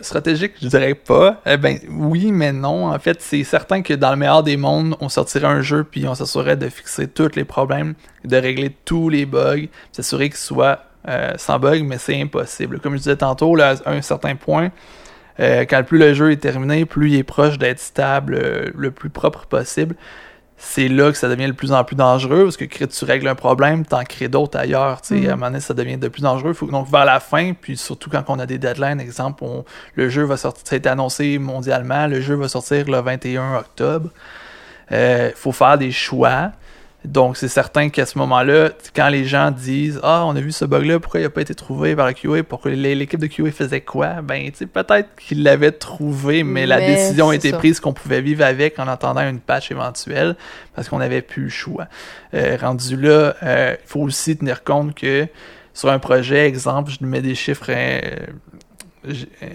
[0.00, 1.40] Stratégique, je dirais pas.
[1.46, 2.88] Eh ben oui, mais non.
[2.88, 6.08] En fait, c'est certain que dans le meilleur des mondes, on sortirait un jeu puis
[6.08, 10.80] on s'assurerait de fixer tous les problèmes, de régler tous les bugs, s'assurer qu'ils soient
[11.08, 12.78] euh, sans bug, mais c'est impossible.
[12.78, 14.70] Comme je disais tantôt, là, à un certain point,
[15.40, 18.90] euh, quand plus le jeu est terminé, plus il est proche d'être stable, euh, le
[18.90, 19.94] plus propre possible.
[20.64, 23.34] C'est là que ça devient de plus en plus dangereux parce que tu règles un
[23.34, 25.00] problème, t'en crées d'autres ailleurs.
[25.10, 25.16] Mhm.
[25.16, 26.52] À un moment donné, ça devient de plus dangereux.
[26.52, 29.64] Faut, donc, vers la fin, puis surtout quand on a des deadlines, exemple, on-
[29.96, 33.56] le jeu va sortir, ça a été annoncé mondialement, le jeu va sortir le 21
[33.56, 34.10] octobre.
[34.90, 36.52] Il faut faire des choix.
[37.04, 40.64] Donc, c'est certain qu'à ce moment-là, quand les gens disent Ah, on a vu ce
[40.64, 43.50] bug-là, pourquoi il n'a pas été trouvé par le QA Pourquoi l'é- l'équipe de QA
[43.50, 47.56] faisait quoi Ben, tu sais, peut-être qu'ils l'avaient trouvé, mais, la décision a été ça.
[47.58, 50.36] prise qu'on pouvait vivre avec en attendant une patch éventuelle
[50.76, 51.88] parce qu'on n'avait plus le choix.
[52.34, 55.26] Euh, rendu là, euh, il faut aussi tenir compte que
[55.74, 58.00] sur un projet, exemple, je mets des chiffres euh,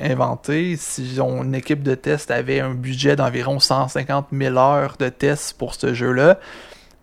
[0.01, 0.75] inventés.
[0.77, 5.57] Si on- une équipe de test avait un budget d'environ 150 000 heures de tests
[5.57, 6.39] pour ce jeu-là,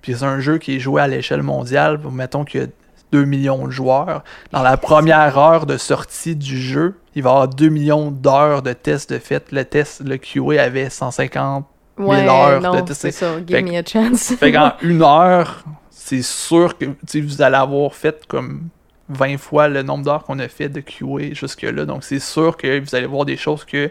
[0.05, 2.67] puis c'est un jeu qui est joué à l'échelle mondiale, mettons qu'il y a
[3.11, 7.33] 2 millions de joueurs, dans la première heure de sortie du jeu, il va y
[7.33, 9.51] avoir 2 millions d'heures de tests de fait.
[9.51, 11.65] Le test, le QA avait 150
[11.97, 13.13] Ouais, heures non, de tester.
[13.13, 13.35] c'est ça.
[13.49, 14.35] Fait Give me a chance.
[14.35, 16.85] fait qu'en une heure, c'est sûr que
[17.21, 18.69] vous allez avoir fait comme
[19.09, 21.87] 20 fois le nombre d'heures qu'on a fait de QA jusque-là.
[21.87, 23.91] Donc c'est sûr que vous allez voir des choses que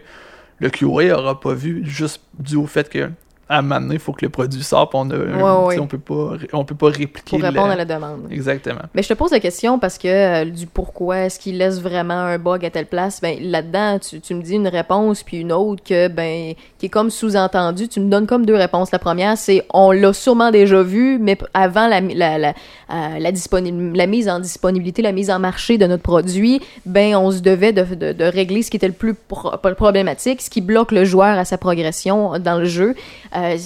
[0.60, 3.10] le QA aura pas vu juste dû au fait que
[3.50, 6.64] à donné, il faut que le produit sorte, on a, Ouais, on peut pas on
[6.66, 8.22] peut pas répliquer Pour répondre le- à la demande.
[8.32, 8.82] Exactement.
[8.94, 12.14] Mais je te pose la question parce que euh, du pourquoi est-ce qu'il laisse vraiment
[12.14, 15.52] un bug à telle place, ben là-dedans tu, tu me dis une réponse puis une
[15.52, 18.92] autre que ben qui est comme sous-entendu, tu me donnes comme deux réponses.
[18.92, 22.50] La première c'est on l'a sûrement déjà vu mais avant la la la,
[22.92, 27.40] euh, la, mise en disponibilité, la mise en marché de notre produit, ben on se
[27.42, 30.92] devait de, de, de régler ce qui était le plus pro- problématique, ce qui bloque
[30.92, 32.96] le joueur à sa progression dans le jeu.
[33.36, 33.58] Euh,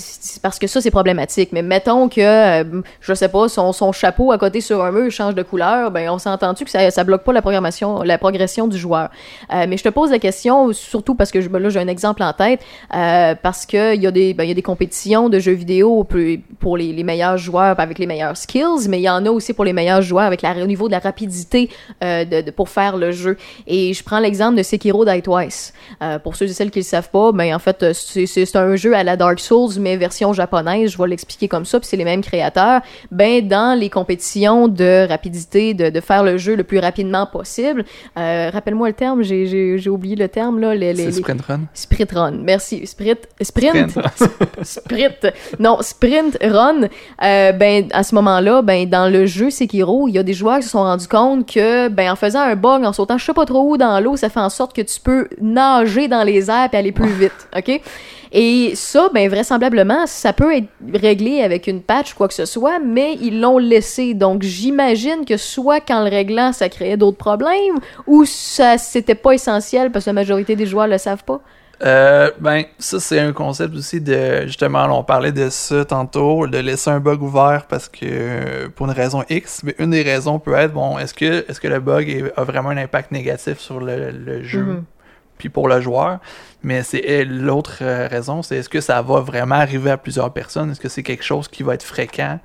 [0.41, 1.49] parce que ça, c'est problématique.
[1.51, 5.11] Mais mettons que, euh, je sais pas, son, son chapeau à côté sur un mur
[5.11, 8.17] change de couleur, ben on s'est entendu que ça, ça bloque pas la programmation, la
[8.17, 9.09] progression du joueur?
[9.53, 12.23] Euh, mais je te pose la question, surtout parce que ben là, j'ai un exemple
[12.23, 12.61] en tête,
[12.95, 16.05] euh, parce que il y a des, ben, y a des compétitions de jeux vidéo
[16.59, 19.65] pour, les, meilleurs joueurs avec les meilleurs skills, mais il y en a aussi pour
[19.65, 21.69] les meilleurs joueurs avec la, au niveau de la rapidité
[22.01, 23.37] de, pour faire le jeu.
[23.65, 25.73] Et je prends l'exemple de Sekiro Die Twice.
[26.23, 29.03] Pour ceux et celles qui le savent pas, ben en fait, c'est un jeu à
[29.03, 32.21] la Dark Souls, mais version japonaise, je vais l'expliquer comme ça, puis c'est les mêmes
[32.23, 32.81] créateurs.
[33.11, 37.83] Ben, dans les compétitions de rapidité, de, de faire le jeu le plus rapidement possible,
[38.17, 40.75] euh, rappelle-moi le terme, j'ai- oublié le terme, là.
[40.75, 41.61] Les, les- sprint run?
[41.73, 42.85] Sprint run, merci.
[42.85, 43.97] Sprint, sprint,
[44.63, 45.27] sprint,
[45.59, 46.87] non, sprint run.
[47.23, 50.57] Euh, ben à ce moment-là, ben dans le jeu Sekiro, il y a des joueurs
[50.57, 53.33] qui se sont rendus compte que ben en faisant un bug, en sautant je sais
[53.33, 56.49] pas trop où dans l'eau, ça fait en sorte que tu peux nager dans les
[56.49, 57.81] airs et aller plus vite, ok?
[58.39, 62.77] Et ça, ben vraisemblablement, ça peut être réglé avec une patch quoi que ce soit,
[62.77, 64.13] mais ils l'ont laissé.
[64.13, 69.31] Donc j'imagine que soit qu'en le réglant, ça créait d'autres problèmes, ou ça c'était pas
[69.31, 71.41] essentiel parce que la majorité des joueurs le savent pas.
[71.83, 74.47] Euh, ben, ça, c'est un concept aussi de.
[74.47, 77.99] Justement, on parlait de ça tantôt, de laisser un bug ouvert parce que.
[78.05, 81.59] euh, pour une raison X, mais une des raisons peut être, bon, est-ce que, est-ce
[81.61, 84.83] que le bug est- a vraiment un impact négatif sur le, le jeu, Mhm.
[85.37, 86.19] Puis pour le joueur?
[86.63, 90.71] Mais c'est l'autre euh, raison, c'est est-ce que ça va vraiment arriver à plusieurs personnes?
[90.71, 92.39] Est-ce que c'est quelque chose qui va être fréquent?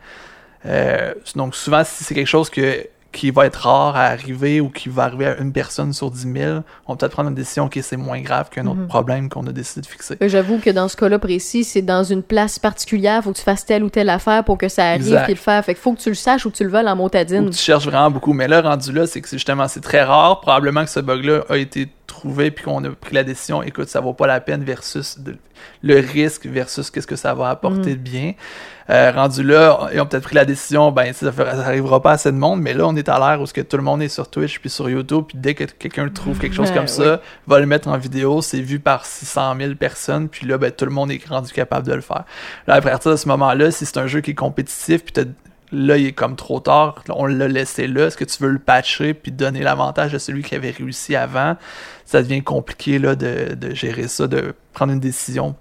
[0.66, 4.70] Euh, donc, souvent, si c'est quelque chose que qui va être rare à arriver ou
[4.70, 7.68] qui va arriver à une personne sur 10 000, on va peut-être prendre une décision
[7.68, 8.86] qui c'est moins grave qu'un autre Mhm.
[8.88, 10.16] problème qu'on a décidé de fixer.
[10.22, 13.44] Euh, J'avoue que dans ce cas-là précis, c'est dans une place particulière, faut que tu
[13.44, 15.64] fasses telle ou telle affaire pour que ça arrive puis le faire.
[15.64, 17.50] Fait qu'il faut que tu le saches ou que tu le veuilles en Ou motadine.
[17.50, 18.32] tu cherches vraiment beaucoup.
[18.32, 20.40] Mais là, rendu là, c'est que c'est justement c'est très rare.
[20.40, 24.00] Probablement que ce bug-là a été trouvé puis qu'on a pris la décision, écoute, ça
[24.00, 25.36] vaut pas la peine versus de-
[25.82, 28.32] le risque versus qu'est-ce que ça va apporter de bien.
[28.90, 32.10] Euh, rendu là, ils ont peut-être pris la décision, ben ça, fera- ça arrivera pas
[32.10, 33.82] à assez de monde, mais là on est à l'ère où ce que tout le
[33.82, 36.76] monde est sur Twitch puis sur YouTube, puis dès que quelqu'un trouve quelque chose Ouais,
[36.76, 40.58] comme ça, va le mettre en vidéo, c'est vu par 600 000 personnes, puis là
[40.58, 42.24] ben tout le monde est rendu capable de le faire.
[42.66, 45.24] Là à partir de ce moment-là, si c'est un jeu qui est compétitif, puis
[45.72, 48.58] là il est comme trop tard, on l'a laissé là, est-ce que tu veux le
[48.58, 51.56] patcher puis donner l'avantage à celui qui avait réussi avant,
[52.04, 55.56] ça devient compliqué là de, de gérer ça, de prendre une décision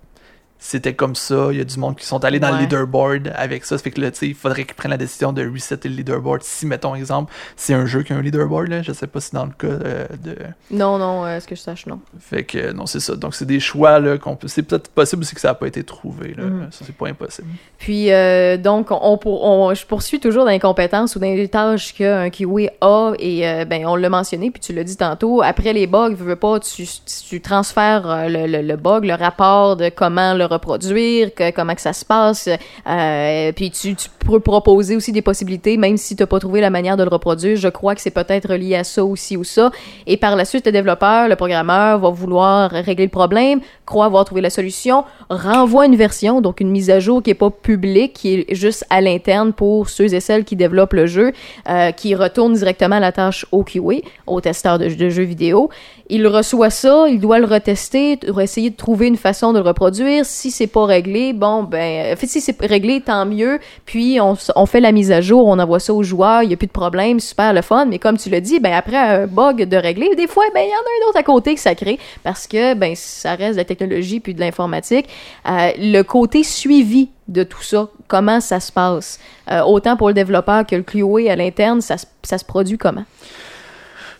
[0.63, 1.47] c'était comme ça.
[1.52, 3.78] Il y a du monde qui sont allés dans le leaderboard avec ça.
[3.80, 5.95] Ça fait que là, tu sais, il faudrait qu'ils prennent la décision de resetter le
[5.95, 6.43] leaderboard.
[6.43, 9.34] Si, mettons, exemple, c'est un jeu qui a un leaderboard, là, je sais pas si
[9.34, 10.36] dans le cas euh, de.
[10.69, 12.00] Non, non, euh, ce que je sache, non.
[12.19, 13.15] Fait que, euh, non, c'est ça.
[13.15, 14.47] Donc, c'est des choix, là, qu'on peut.
[14.47, 16.43] C'est peut-être possible aussi que ça n'a pas été trouvé, là.
[16.43, 16.67] Mhm.
[16.71, 17.47] Ça, c'est pas impossible.
[17.80, 21.47] Puis, euh, donc, on, pour- on- je poursuis toujours dans les compétences ou dans les
[21.47, 25.41] tâches qu'un QA a, et euh, ben, on l'a mentionné, puis tu l'as dit tantôt,
[25.41, 26.86] après les bugs, veux, veux pas, tu,
[27.30, 31.94] tu transfères le, le- le bug, le rapport de comment le reproduire, comment que ça
[31.94, 32.50] se passe,
[32.88, 36.70] euh, puis tu, peux proposer aussi des possibilités, même si tu n'as pas trouvé la
[36.70, 39.72] manière de le reproduire, je crois que c'est peut-être lié à ça aussi ou ça,
[40.06, 44.26] et par la suite, le développeur, le programmeur va vouloir régler le problème, croit avoir
[44.26, 48.14] trouvé la solution, renvoie une version, donc une mise à jour qui est pas publique,
[48.14, 51.32] qui est juste à l'interne pour ceux et celles qui développent le jeu,
[51.70, 55.70] euh, qui retourne directement la tâche au QA, au testeur de, de jeux vidéo.
[56.13, 60.26] Il reçoit ça, il doit le retester, essayer de trouver une façon de le reproduire.
[60.26, 63.60] Si c'est pas réglé, bon, ben, en fait, si c'est réglé, tant mieux.
[63.86, 66.58] Puis, on, fait la mise à jour, on envoie ça aux joueurs, il n'y a
[66.58, 67.86] plus de problème, super le fun.
[67.86, 70.69] Mais comme tu l'as dit, ben, après un bug de régler, des fois, ben, il
[70.69, 73.54] y en a un autre à côté que ça crée parce que, ben, ça reste
[73.54, 75.08] de la technologie puis de l'informatique.
[75.47, 79.17] Euh, le côté suivi de tout ça, comment ça se passe,
[79.50, 83.06] Euh, autant pour le développeur que le QA à l'interne, ça, ça se produit comment?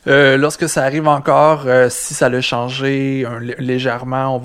[0.08, 4.40] Euh, lorsque ça arrive encore, euh, si ça l'a changé un- légèrement, on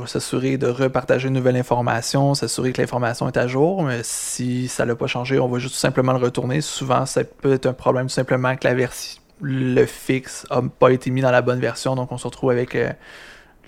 [0.00, 3.82] va s'assurer de repartager une nouvelle information, s'assurer que l'information est à jour.
[3.82, 6.62] Mais si ça l'a pas changé, on va juste tout simplement le retourner.
[6.62, 10.88] Souvent, ça peut être un problème tout simplement que la version, le fixe a pas
[10.90, 12.90] été mis dans la bonne version, donc on se retrouve avec euh,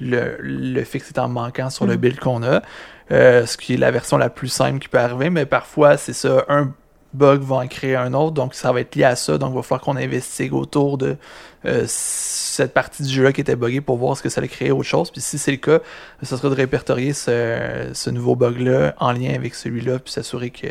[0.01, 2.01] le, le fixe étant manquant sur le Mhm.
[2.01, 2.63] build qu'on a.
[3.11, 6.47] Ce qui est la version la plus simple qui peut arriver, mais parfois c'est ça,
[6.49, 6.73] un
[7.15, 9.57] bug va en créer un autre, donc ça va être lié à ça, donc il
[9.57, 11.17] va falloir qu'on investigue autour de
[11.65, 14.71] euh, cette partie du jeu-là qui était buggée pour voir ce que ça allait créer
[14.71, 15.11] autre chose.
[15.11, 15.79] Puis si c'est le cas,
[16.23, 20.69] ce serait de répertorier ce, ce nouveau bug-là en lien avec celui-là, puis s'assurer que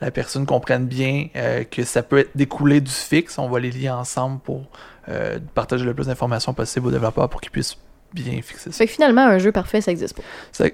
[0.00, 3.38] la personne comprenne bien euh, que ça peut être découlé du fixe.
[3.38, 4.64] On va les lier ensemble pour
[5.08, 7.76] euh, partager le plus d'informations possible aux développeurs pour qu'ils puissent
[8.22, 8.76] bien fixer ça.
[8.76, 10.22] Fait que finalement, un jeu parfait, ça existe pas.
[10.52, 10.64] Ça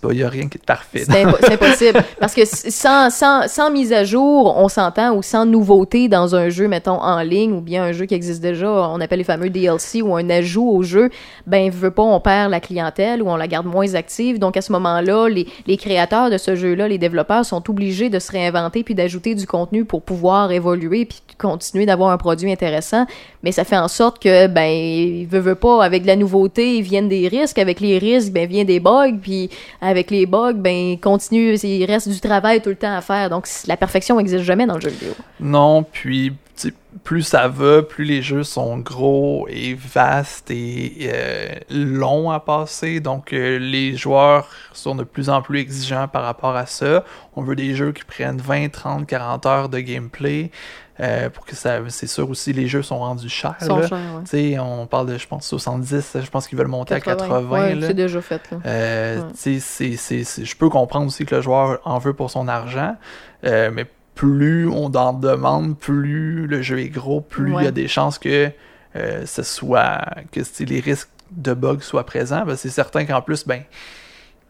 [0.00, 1.04] pas, il n'y a rien qui est parfait.
[1.04, 2.02] C'est impo- impossible.
[2.20, 6.48] Parce que sans, sans, sans mise à jour, on s'entend, ou sans nouveauté dans un
[6.48, 9.50] jeu, mettons, en ligne, ou bien un jeu qui existe déjà, on appelle les fameux
[9.50, 11.10] DLC, ou un ajout au jeu,
[11.46, 14.38] ben, veut pas, on perd la clientèle, ou on la garde moins active.
[14.38, 18.18] Donc, à ce moment-là, les, les créateurs de ce jeu-là, les développeurs, sont obligés de
[18.18, 23.06] se réinventer, puis d'ajouter du contenu pour pouvoir évoluer, puis continuer d'avoir un produit intéressant.
[23.42, 27.08] Mais ça fait en sorte que, ben, il veut, veut pas, avec la nouveauté, viennent
[27.08, 27.58] des risques.
[27.58, 29.18] Avec les risques, ben, vient des bugs.
[29.20, 33.30] Puis avec les bugs, ben, continue, il reste du travail tout le temps à faire.
[33.30, 35.12] Donc, la perfection n'existe jamais dans le jeu vidéo.
[35.40, 36.32] Non, puis
[37.04, 43.00] plus ça va, plus les jeux sont gros et vastes et euh, longs à passer.
[43.00, 47.04] Donc euh, les joueurs sont de plus en plus exigeants par rapport à ça.
[47.34, 50.50] On veut des jeux qui prennent 20, 30, 40 heures de gameplay.
[51.00, 51.78] Euh, pour que ça.
[51.88, 53.56] C'est sûr aussi, les jeux sont rendus chers.
[53.60, 53.86] Sont là.
[53.86, 53.98] chers,
[54.32, 54.58] ouais.
[54.58, 57.48] On parle de, je pense, 70, je pense qu'ils veulent monter à 80.
[57.48, 58.50] Ouais, c'est déjà fait.
[58.66, 59.58] Euh, Ouais.
[59.58, 62.96] je peux comprendre aussi que le joueur en veut pour son argent,
[63.44, 67.70] euh, mais plus on en demande, plus le jeu est gros, plus il y a
[67.72, 68.50] des chances que
[68.94, 69.98] ce soit
[70.30, 72.44] que les risques de bugs soient présents.
[72.44, 73.62] Ben, c'est certain qu'en plus, ben,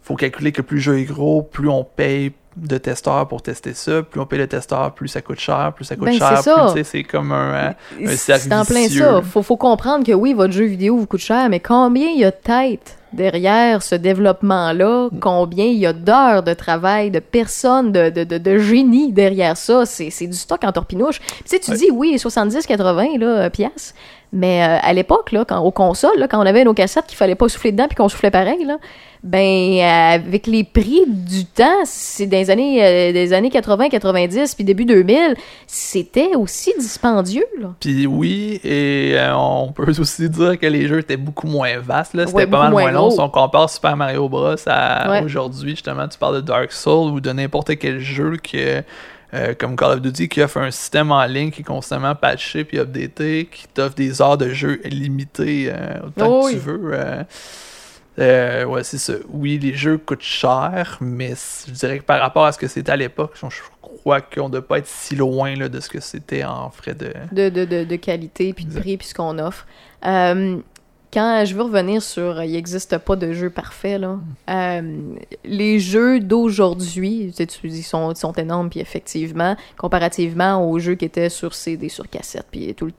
[0.02, 3.72] faut calculer que plus le jeu est gros, plus on paye de testeurs pour tester
[3.74, 6.42] ça, plus on paye de testeurs, plus ça coûte cher, plus ça coûte Ben, cher,
[6.84, 9.22] c'est comme un, hein, un C'est en plein ça.
[9.22, 12.24] Faut, faut comprendre que oui, votre jeu vidéo vous coûte cher, mais combien il y
[12.24, 15.08] a de têtes derrière ce développement-là?
[15.20, 19.56] Combien il y a d'heures de travail, de personnes, de, de, de, de génie derrière
[19.56, 19.84] ça?
[19.86, 21.20] C'est du stock en torpinouche.
[21.20, 21.76] Puis, tu sais, tu Ouais.
[21.76, 23.94] dis, oui, 70, 80 là, euh, piastres.
[24.34, 27.18] Mais euh, à l'époque, là, quand, aux consoles, là, quand on avait nos cassettes qu'il
[27.18, 28.78] fallait pas souffler dedans puis qu'on soufflait pareil, là,
[29.22, 29.38] ben
[29.78, 34.64] euh, avec les prix du temps, c'est des années euh, des années 80, 90 puis
[34.64, 35.34] début 2000,
[35.66, 37.68] c'était aussi dispendieux là.
[37.78, 42.14] Puis oui, et on peut aussi dire que les jeux étaient beaucoup moins vastes.
[42.14, 42.26] là.
[42.26, 43.10] C'était Ouais, pas mal moins moins long.
[43.10, 44.56] Si on compare Super Mario Bros.
[44.66, 45.22] à Ouais.
[45.24, 48.82] aujourd'hui, justement, tu parles de Dark Souls ou de n'importe quel jeu que
[49.34, 52.64] euh, comme Call of Duty qui offre un système en ligne qui est constamment patché
[52.64, 56.52] puis updaté, qui t'offre des heures de jeu limitées euh, autant Oh que oui.
[56.52, 57.24] tu veux.
[58.18, 59.14] euh, ouais, c'est ça.
[59.30, 61.32] Oui, les jeux coûtent cher, mais
[61.66, 63.46] je dirais que par rapport à ce que c'était à l'époque, je,
[63.80, 66.94] crois qu'on ne doit pas être si loin là, de ce que c'était en frais
[66.94, 67.12] de.
[67.32, 69.66] de, de, de, de qualité, puis de prix, puis ce qu'on offre.
[70.04, 70.58] Euh,
[71.12, 74.18] quand je veux revenir sur euh, il n'existe pas de jeu parfait, là,
[74.50, 74.96] euh,
[75.44, 81.04] les jeux d'aujourd'hui, sais, tu dis, sont, sont énormes, puis effectivement, comparativement aux jeux qui
[81.04, 82.92] étaient sur CD, sur cassette, puis tout,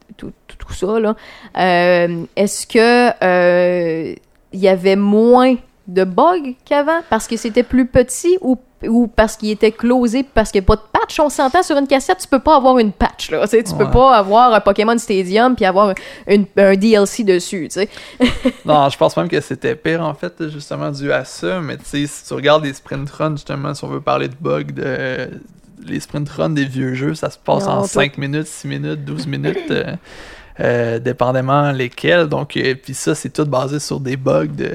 [0.71, 1.15] ça, là,
[1.57, 4.13] euh, est-ce que
[4.53, 5.55] il y avait moins
[5.87, 10.51] de bugs qu'avant parce que c'était plus petit ou, ou parce qu'il était closé parce
[10.51, 12.77] qu'il n'y a pas de patch on s'entend sur une cassette tu peux pas avoir
[12.79, 13.91] une patch là tu tu peux Ouais.
[13.91, 15.93] pas avoir un Pokémon Stadium puis avoir
[16.27, 17.69] une- un DLC dessus
[18.65, 21.59] Non, je pense même que c'était pire en fait, justement dû à ça.
[21.61, 24.35] Mais tu sais, si tu regardes les sprint runs, justement, si on veut parler de
[24.39, 25.29] bugs, de...
[25.85, 28.67] les sprint runs des vieux jeux, ça se passe Non, en toi- 5 minutes, 6
[28.67, 29.95] minutes, 12 minutes, euh,
[30.59, 32.27] euh, dépendamment lesquels.
[32.27, 34.71] Donc, euh, puis ça, c'est tout basé sur des bugs de.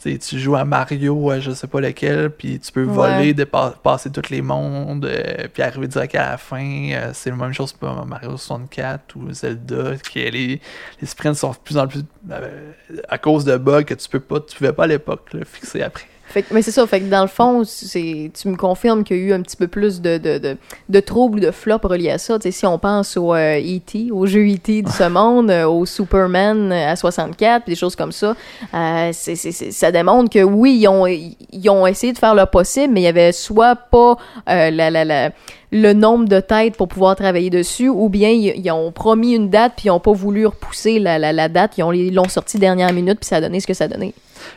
[0.00, 2.92] Tu sais, tu joues à Mario, je sais pas lequel, puis tu peux Ouais.
[2.92, 6.90] voler, dépa- passer tous les mondes, euh, puis arriver direct à la fin.
[6.92, 10.60] Euh, c'est la même chose pour Mario 64 ou Zelda, qui est les,
[11.00, 12.72] les sprints sont de plus en plus euh,
[13.08, 15.82] à cause de bugs que tu peux pas, tu pouvais pas à l'époque là, fixer
[15.82, 16.06] après.
[16.28, 19.16] Fait que- mais c'est ça, fait que dans le fond, c'est, tu me confirmes qu'il
[19.16, 20.56] y a eu un petit peu plus de, de, de,
[20.88, 22.38] de troubles, de flops reliés à ça.
[22.50, 24.82] Si on pense au euh, E.T., au jeu E.T.
[24.82, 28.34] de ce monde, euh, au Superman euh, à 64, puis des choses comme ça,
[28.74, 32.34] euh, c'est, c'est, c'est- ça démontre que oui, ils ont, ils ont essayé de faire
[32.34, 34.16] le possible, mais il y avait soit pas
[34.50, 35.30] euh, la, la, la,
[35.70, 39.74] le nombre de têtes pour pouvoir travailler dessus, ou bien ils, ont promis une date,
[39.76, 42.58] puis ils ont pas voulu repousser la, la, la date, ils ont- ils l'ont sorti
[42.58, 44.14] dernière minute, puis ça a donné ce que ça a donné.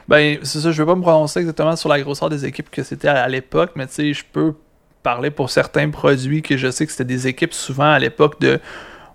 [0.08, 2.84] Ben, c'est ça, je vais pas me prononcer exactement sur la grosseur des équipes que
[2.84, 4.54] c'était à, à l'époque, mais tu sais, je peux
[5.04, 8.60] parler pour certains produits que je sais que c'était des équipes souvent à l'époque de.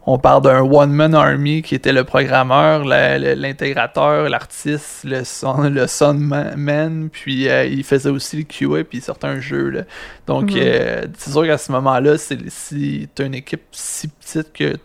[0.09, 7.09] On parle d'un one-man army qui était le programmeur, l'intégrateur, l'artiste, le son, le sonman,
[7.11, 9.69] puis euh, il faisait aussi le QA, puis il sortait un jeu.
[9.71, 9.83] Là.
[10.29, 10.59] Donc, Mhm.
[10.59, 14.77] euh, c'est sûr qu'à ce moment-là, c'est, si tu as une équipe si petite que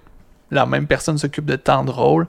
[0.49, 2.27] la même personne s'occupe de tant de rôles,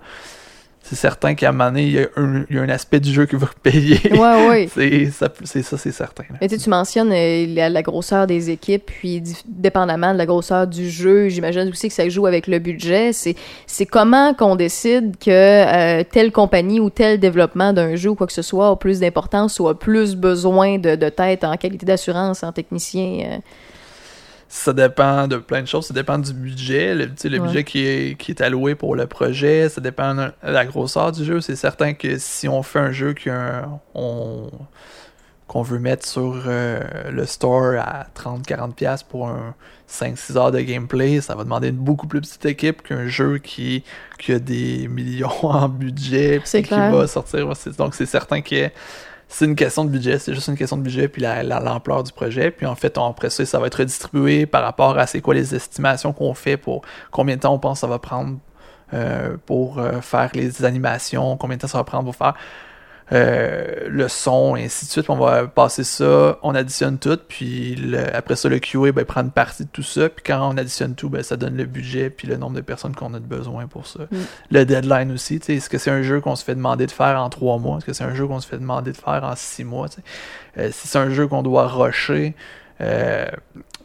[0.93, 3.01] c'est certain qu'à un moment donné, il y a un, il y a un aspect
[3.01, 3.99] du jeu qui va payer.
[4.13, 4.69] Ouais, ouais.
[4.75, 5.31] c'est, ça,
[5.79, 6.25] c'est certain.
[6.29, 6.37] là.
[6.41, 10.27] Mais tu sais, tu mentionnes euh, la, la grosseur des équipes, puis dépendamment de la
[10.27, 13.15] grosseur du jeu, j'imagine aussi que ça joue avec le budget.
[13.15, 18.15] C'est, c'est comment qu'on décide que euh, telle compagnie ou tel développement d'un jeu ou
[18.15, 21.57] quoi que ce soit a plus d'importance ou a plus besoin de, de tête en
[21.57, 23.21] qualité d'assurance, en technicien.
[23.33, 23.39] euh?
[24.55, 25.87] Ça dépend de plein de choses.
[25.87, 27.39] Ça dépend du budget, le, Ouais.
[27.41, 29.71] budget qui est, qui est alloué pour le projet.
[29.71, 31.41] Ça dépend de la grosseur du jeu.
[31.41, 34.51] C'est certain que si on fait un jeu qu'on on-
[35.49, 39.55] qu'on veut mettre sur euh, le store à 30-40$ piastres pour un
[39.89, 43.85] 5-6 heures de gameplay, ça va demander une beaucoup plus petite équipe qu'un jeu qui,
[44.19, 47.47] qui a des millions en budget C'est qui va sortir.
[47.79, 48.71] Donc c'est certain que
[49.33, 52.03] c'est une question de budget, c'est juste une question de budget puis la- la- l'ampleur
[52.03, 52.51] du projet.
[52.51, 55.35] Puis en fait, on, après ça, ça va être redistribué par rapport à c'est quoi
[55.35, 58.39] les estimations qu'on fait pour combien de temps on pense ça va prendre
[58.95, 62.35] euh, pour euh, faire les animations, combien de temps ça va prendre pour faire
[63.11, 65.11] euh, le son, et ainsi de suite.
[65.11, 69.23] On va passer ça, on additionne tout, puis le- après ça, le QA ben, prend
[69.23, 72.11] une partie de tout ça, puis quand on additionne tout, ben, ça donne le budget,
[72.11, 74.01] puis le nombre de personnes qu'on a de besoin pour ça.
[74.11, 74.17] Mm.
[74.51, 77.29] Le deadline aussi, est-ce que c'est un jeu qu'on se fait demander de faire en
[77.29, 77.79] trois mois?
[77.79, 79.89] Est-ce que c'est un jeu qu'on se fait demander de faire en six mois?
[80.59, 82.35] Euh, si c'est un jeu qu'on doit rusher,
[82.81, 83.27] euh,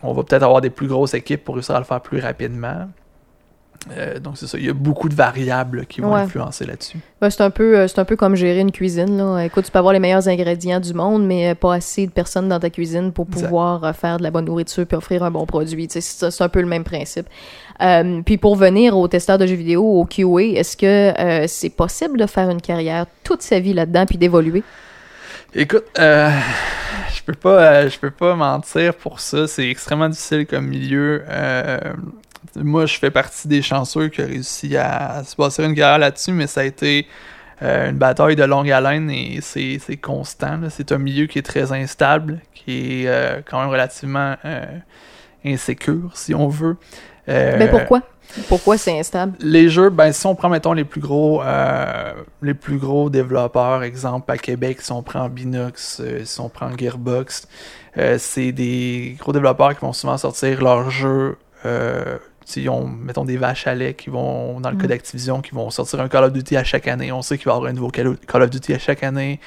[0.04, 2.88] on va peut-être avoir des plus grosses équipes pour réussir à le faire plus rapidement.
[3.96, 6.22] Euh, donc c'est ça, il y a beaucoup de variables qui vont Ouais.
[6.22, 6.98] influencer là-dessus.
[7.22, 9.42] Ben, c'est un peu euh, c'est un peu comme gérer une cuisine là.
[9.44, 12.48] Écoute, tu peux avoir les meilleurs ingrédients du monde, mais euh, pas assez de personnes
[12.50, 13.44] dans ta cuisine pour Exact.
[13.46, 15.88] pouvoir faire de la bonne nourriture puis offrir un bon produit.
[15.90, 17.28] C'est c'est un peu le même principe.
[17.82, 20.86] Euh, puis pour venir aux testeurs de jeux vidéo, au QA, est-ce que
[21.20, 24.64] euh, c'est possible de faire une carrière toute sa vie là-dedans puis d'évoluer?
[25.56, 26.30] Écoute, euh,
[27.16, 29.48] je peux pas, je peux pas mentir pour ça.
[29.48, 31.24] C'est extrêmement difficile comme milieu.
[32.56, 36.32] Moi, je fais partie des chanceux qui ont réussi à, se passer une carrière là-dessus,
[36.32, 37.08] mais ça a été
[37.62, 40.58] euh, une bataille de longue haleine et c'est c'est constant.
[40.58, 40.70] là.
[40.70, 44.66] C'est un milieu qui est très instable, qui est euh, quand même relativement euh,
[45.46, 46.78] insécure, si on veut.
[47.30, 48.02] Euh, Ben pourquoi?
[48.50, 49.38] Pourquoi c'est instable?
[49.40, 53.84] les jeux, ben si on prend mettons les plus gros euh, les plus gros développeurs,
[53.84, 57.48] exemple à Québec, si on prend Binox, euh, si on prend Gearbox,
[57.98, 61.38] euh, c'est des gros développeurs qui vont souvent sortir leurs jeux.
[62.56, 64.88] Ils ont, mettons, des vaches à lait qui vont, dans le cas Mm.
[64.88, 67.12] d'Activision, qui vont sortir un Call of Duty à chaque année.
[67.12, 69.04] On sait qu'il va y avoir un nouveau Call of Call of Duty à chaque
[69.04, 69.40] année.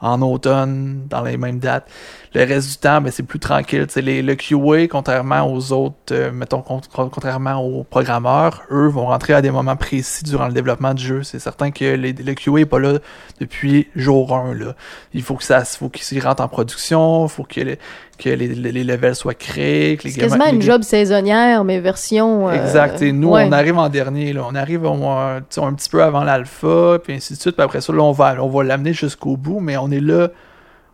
[0.00, 1.86] En automne, dans les mêmes dates.
[2.34, 3.86] Le reste du temps, ben, c'est plus tranquille.
[3.96, 9.06] Les, le QA, contrairement aux autres, euh, mettons, con- con- contrairement aux programmeurs, eux vont
[9.06, 11.22] rentrer à des moments précis durant le développement du jeu.
[11.22, 12.98] C'est certain que les- le QA n'est pas là
[13.40, 14.54] depuis jour 1.
[14.54, 14.74] Là.
[15.14, 17.78] Il faut que ça faut qu'il rentre en production, il faut que, les,
[18.18, 19.96] que les, levels soient créés.
[19.96, 22.48] Que les C'est quasiment une job saisonnière, mais version.
[22.48, 23.00] euh, Exact.
[23.00, 23.46] Et nous, ouais.
[23.48, 24.32] on arrive en dernier.
[24.34, 24.42] Là.
[24.48, 27.56] On arrive au moins, tu sais, un petit peu avant l'alpha, puis ainsi de suite.
[27.56, 30.28] Puis après ça, là, on va, on va l'amener jusqu'au bout, mais on est là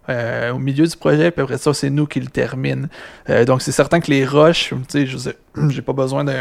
[0.09, 2.88] euh, au milieu du projet, puis après ça, c'est nous qui le termine.
[3.30, 5.36] Euh, donc, c'est certain que les rushs, tu sais,
[5.68, 6.32] j'ai pas besoin de.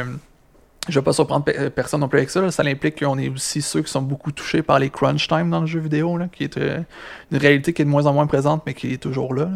[0.89, 2.51] Je vais pas surprendre pe- personne non plus avec ça.
[2.51, 5.61] Ça implique qu'on est aussi ceux qui sont beaucoup touchés par les crunch time dans
[5.61, 6.79] le jeu vidéo, là, qui est euh,
[7.31, 9.49] une réalité qui est de moins en moins présente, mais qui est toujours là.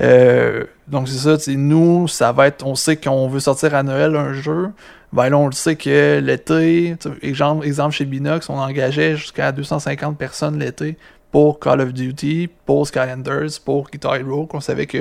[0.00, 4.16] Euh, donc c'est ça, nous, ça va être, on sait qu'on veut sortir à Noël
[4.16, 4.70] un jeu,
[5.12, 10.16] ben là on le sait que l'été, exemple, exemple chez Binox, on engageait jusqu'à 250
[10.16, 10.96] personnes l'été
[11.32, 14.98] pour Call of Duty, pour Skylanders, pour Guitar Hero, qu'on savait que,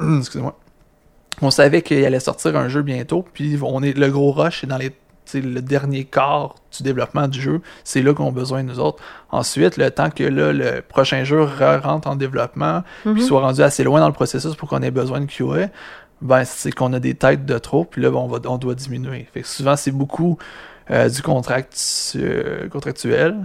[0.18, 0.58] excusez-moi,
[1.42, 4.66] on savait qu'il allait sortir un jeu bientôt, puis on est le gros rush, c'est
[4.66, 4.92] dans les
[5.34, 9.02] le dernier quart du développement du jeu, c'est là qu'on a besoin de nous autres.
[9.30, 13.60] Ensuite, le temps que là, le prochain jeu re- rentre en développement, puis soit rendu
[13.60, 15.68] assez loin dans le processus pour qu'on ait besoin de QA,
[16.22, 18.74] ben c'est qu'on a des têtes de trop, puis là, ben, on, va, on doit
[18.74, 19.28] diminuer.
[19.34, 20.38] Fait que souvent, c'est beaucoup
[20.90, 21.78] euh, du contract,
[22.16, 23.36] euh, contractuel.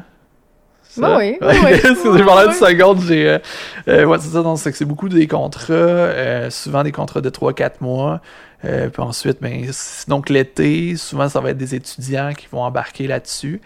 [1.01, 1.71] Ben oui, oui, Ouais, oui.
[1.73, 3.27] Excusez, je parlais Oui, de seconde, j'ai...
[3.29, 3.39] euh,
[3.87, 7.71] euh, ouais, c'est ça, donc c'est beaucoup des contrats, euh, souvent des contrats de 3-4
[7.81, 8.21] mois,
[8.61, 9.65] puis ensuite, ben,
[10.07, 13.61] donc l'été, souvent ça va être des étudiants qui vont embarquer là-dessus.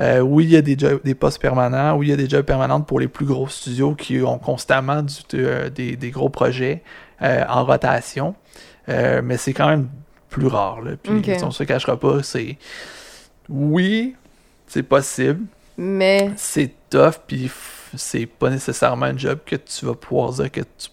[0.00, 2.44] Oui, il y a des, jobs, des postes permanents, oui, il y a des jobs
[2.44, 6.82] permanents pour les plus gros studios qui ont constamment du- des, des gros projets
[7.20, 8.34] en rotation,
[8.88, 9.88] mais c'est quand même
[10.28, 10.80] plus rare.
[10.82, 10.92] Là.
[11.02, 11.30] Puis Ok.
[11.44, 12.56] on se cachera pas, c'est...
[13.48, 14.14] Oui,
[14.66, 15.40] c'est possible,
[15.76, 17.50] Mais c'est tough, puis
[17.96, 20.88] c'est pas nécessairement un job que tu vas pouvoir dire que tu...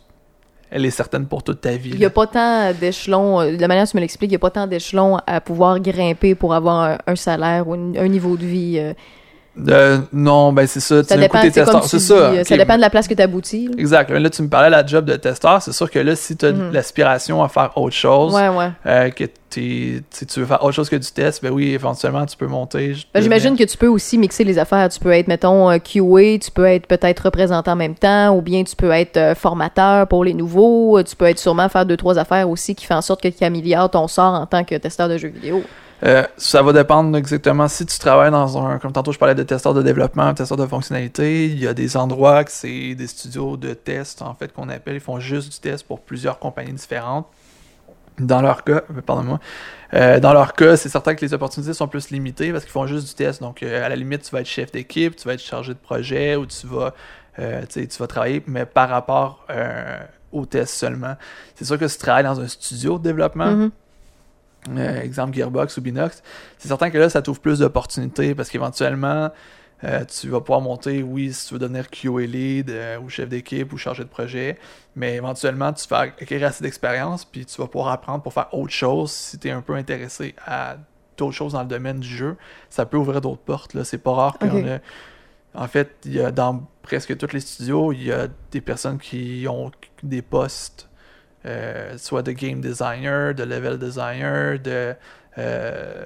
[0.71, 1.91] elle est certaine pour toute ta vie.
[1.91, 4.34] il n'y a pas tant d'échelons, euh, de la manière dont tu me l'expliques, il
[4.34, 8.07] n'y a pas tant d'échelons à pouvoir grimper pour avoir un, un salaire ou un
[8.07, 8.77] niveau de vie.
[8.80, 8.93] euh.
[9.68, 11.03] Euh, non, ben c'est ça.
[11.03, 12.43] Ça tu dépend, testeur, c'est ça.
[12.43, 13.70] ça dépend de la place que tu aboutis.
[13.78, 14.10] Exact.
[14.10, 15.62] Là, tu me parlais de la job de testeur.
[15.62, 16.72] C'est sûr que là, si tu as Mhm.
[16.72, 18.70] l'aspiration à faire autre chose, Ouais, ouais.
[18.86, 22.38] euh, que si tu veux faire autre chose que du test, ben oui, éventuellement, tu
[22.38, 22.93] peux monter.
[23.14, 24.88] Ben, J'imagine que tu peux aussi mixer les affaires.
[24.89, 28.41] Tu peux être, mettons, euh, QA, tu peux être peut-être représentant en même temps, ou
[28.41, 31.01] bien tu peux être formateur pour les nouveaux.
[31.03, 33.43] Tu peux être sûrement faire deux, trois affaires aussi qui font en sorte que tu
[33.43, 35.64] améliores ton sort en tant que testeur de jeux vidéo.
[36.03, 39.43] Euh, ça va dépendre exactement si tu travailles dans un, comme tantôt je parlais de
[39.43, 43.57] testeur de développement, testeur de fonctionnalité, il y a des endroits que c'est des studios
[43.57, 47.27] de test en fait qu'on appelle, ils font juste du test pour plusieurs compagnies différentes.
[48.17, 49.39] Dans leur cas, euh, pardonne-moi,
[49.93, 52.87] euh, dans leur cas, c'est certain que les opportunités sont plus limitées parce qu'ils font
[52.87, 53.41] juste du test.
[53.41, 55.79] Donc, euh, à la limite, tu vas être chef d'équipe, tu vas être chargé de
[55.79, 56.93] projet ou tu vas,
[57.69, 59.45] tu vas travailler, mais par rapport
[60.33, 61.15] au test seulement.
[61.55, 63.71] C'est sûr que si tu travailles dans un studio de développement, Mhm.
[64.70, 66.22] Euh, exemple Gearbox ou Binox,
[66.57, 69.30] c'est certain que là, ça t'ouvre plus d'opportunités parce qu'éventuellement,
[69.86, 73.30] euh, tu vas pouvoir monter, oui, si tu veux devenir QA lead euh, ou chef
[73.30, 74.57] d'équipe ou chargé de projet,
[74.95, 78.74] mais éventuellement, tu vas acquérir assez d'expérience puis tu vas pouvoir apprendre pour faire autre
[78.74, 80.76] chose si tu es un peu intéressé à
[81.18, 82.36] d'autres choses dans le domaine du jeu.
[82.70, 83.74] Ça peut ouvrir d'autres portes.
[83.74, 83.86] Là.
[83.86, 84.66] C'est pas rare qu'on Ok.
[84.68, 84.80] a-
[85.55, 88.97] En fait, il y a dans presque tous les studios, il y a des personnes
[88.99, 89.72] qui ont
[90.03, 90.88] des postes
[91.45, 94.93] euh, soit de game designer, de level designer, de
[95.37, 96.05] euh,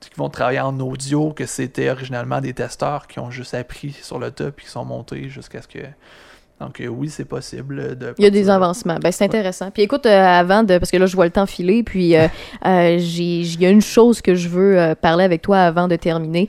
[0.00, 4.18] qui vont travailler en audio, que c'était originalement des testeurs qui ont juste appris sur
[4.18, 5.78] le top et qui sont montés jusqu'à ce que.
[6.60, 8.14] Donc euh, oui, c'est possible de.
[8.18, 8.96] Il y a des avancements.
[9.00, 9.70] Ben, c'est intéressant.
[9.70, 10.76] Puis écoute, euh, avant de.
[10.78, 11.82] Parce que là, je vois le temps filer.
[11.84, 12.26] Puis euh,
[12.66, 15.96] euh, j'ai- il y a une chose que je veux parler avec toi avant de
[15.96, 16.48] terminer.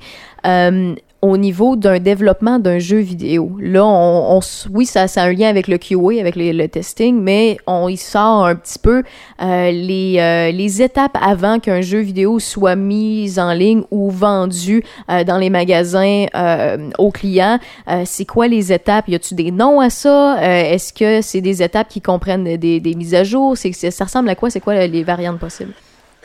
[1.21, 4.39] Au niveau d'un développement d'un jeu vidéo, là, on, on
[4.71, 7.97] oui, ça, ça a un lien avec le QA, avec le testing, mais on y
[7.97, 9.03] sort un petit peu
[9.41, 14.81] euh, les, euh, les étapes avant qu'un jeu vidéo soit mis en ligne ou vendu
[15.11, 17.59] euh, dans les magasins euh, aux clients.
[17.89, 19.09] Euh, c'est quoi les étapes?
[19.09, 20.37] Y a-tu des noms à ça?
[20.39, 23.57] Euh, Est-ce que c'est des étapes qui comprennent des, des mises à jour?
[23.57, 24.49] C'est- ça ressemble à quoi?
[24.49, 25.73] C'est quoi les variantes possibles?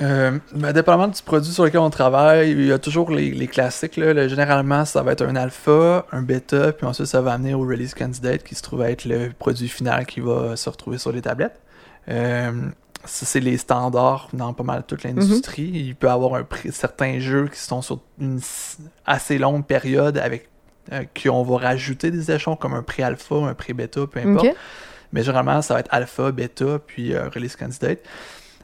[0.03, 3.47] Euh, ben, dépendamment du produit sur lequel on travaille, il y a toujours les, les
[3.47, 3.97] classiques.
[3.97, 4.13] Là.
[4.13, 7.61] Le- généralement, ça va être un alpha, un bêta, puis ensuite ça va amener au
[7.61, 11.13] release candidate qui se trouve à être le produit final qui va se retrouver sur
[11.13, 11.61] les tablettes.
[12.09, 12.51] Euh,
[13.05, 15.71] ça, c'est les standards dans pas mal toute l'industrie.
[15.73, 18.41] Il peut y avoir un certains jeux qui sont sur une
[19.07, 20.49] assez longue période avec
[20.93, 24.47] euh, qu'on va rajouter des échelons comme un prix alpha, un prix bêta, peu importe.
[25.13, 28.01] Mais généralement, ça va être alpha, bêta, puis release candidate.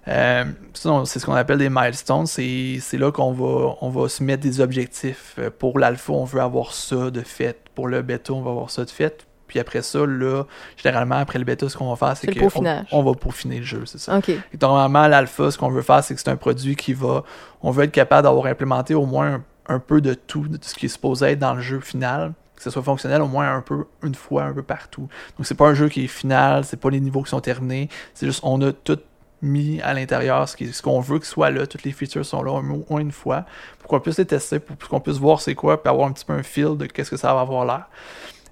[0.09, 0.45] Euh,
[0.75, 2.27] c'est ce qu'on appelle des milestones.
[2.27, 5.37] C'est là qu'on va, on va se mettre des objectifs.
[5.39, 7.57] Euh, Pour l'alpha, on veut avoir ça de fait.
[7.75, 9.27] Pour le bêta, on va avoir ça de fait.
[9.47, 10.45] Puis après ça, là,
[10.77, 12.49] généralement, après le bêta, ce qu'on va faire, c'est qu'on
[12.93, 14.17] on va peaufiner le jeu, c'est ça.
[14.17, 14.29] OK.
[14.29, 17.25] Et normalement, l'alpha, ce qu'on veut faire, c'est que c'est un produit qui va.
[17.61, 20.75] On veut être capable d'avoir implémenté au moins un, un peu de tout, de ce
[20.75, 22.33] qui est supposé être dans le jeu final.
[22.55, 25.09] Que ce soit fonctionnel au moins un peu, une fois, un peu partout.
[25.37, 27.89] Donc, c'est pas un jeu qui est final, c'est pas les niveaux qui sont terminés.
[28.13, 28.99] C'est juste, on a tout
[29.43, 31.67] mis à l'intérieur, ce qu'on veut que soit là.
[31.67, 33.45] Toutes les features sont là au moins une fois.
[33.79, 36.25] Pour qu'on puisse les tester, pour qu'on puisse voir c'est quoi, puis avoir un petit
[36.25, 37.89] peu un feel de qu'est-ce que ça va avoir l'air.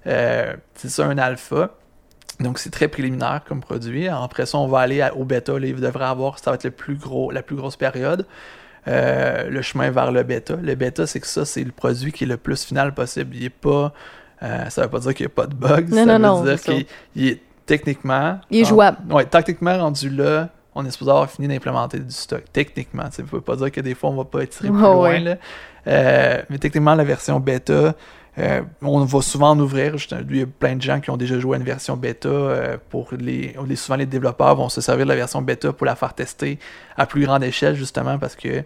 [0.07, 1.71] Euh, c'est ça, un alpha.
[2.39, 4.07] Donc, c'est très préliminaire comme produit.
[4.07, 5.59] Après ça, on va aller à- au bêta.
[5.59, 8.25] Là, il devrait avoir, ça va être le plus gros, la plus grosse période.
[8.87, 10.55] Euh, le chemin vers le bêta.
[10.55, 13.35] Le bêta, c'est que ça, c'est le produit qui est le plus final possible.
[13.35, 13.93] Il est pas.
[14.41, 15.81] euh, ça veut pas dire qu'il n'y a pas de bugs.
[15.89, 18.39] Non, ça non, veut non, dire qu'il il est techniquement.
[18.49, 19.13] Il est en- jouable.
[19.13, 20.47] Ouais, techniquement rendu là,
[20.79, 22.43] on est supposé avoir fini d'implémenter du stock.
[22.51, 23.03] Techniquement.
[23.11, 24.99] Ça ne veut pas dire que des fois, on va pas étirer plus loin.
[24.99, 25.19] ouais.
[25.19, 25.35] là.
[25.87, 27.93] Euh, mais techniquement, la version bêta,
[28.37, 29.95] euh, on va souvent en ouvrir.
[30.29, 32.29] Il y a plein de gens qui ont déjà joué à une version bêta.
[32.29, 35.85] euh, pour les, les- souvent, les développeurs vont se servir de la version bêta pour
[35.85, 36.59] la faire tester
[36.97, 38.63] à plus grande échelle, justement, parce que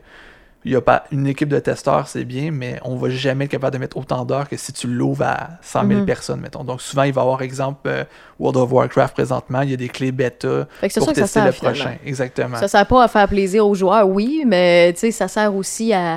[0.65, 3.51] il y a pas une équipe de testeurs, c'est bien, mais on va jamais être
[3.51, 6.05] capable de mettre autant d'heures que si tu l'ouvres à 100 000 Mhm.
[6.05, 6.63] personnes, mettons.
[6.63, 8.03] Donc, souvent, il va y avoir, exemple, euh,
[8.39, 11.79] World of Warcraft présentement, il y a des clés bêta pour tester sert, le finalement.
[11.83, 11.95] prochain.
[12.05, 12.57] Exactement.
[12.57, 16.15] Ça sert pas à faire plaisir aux joueurs, oui, mais ça sert aussi à,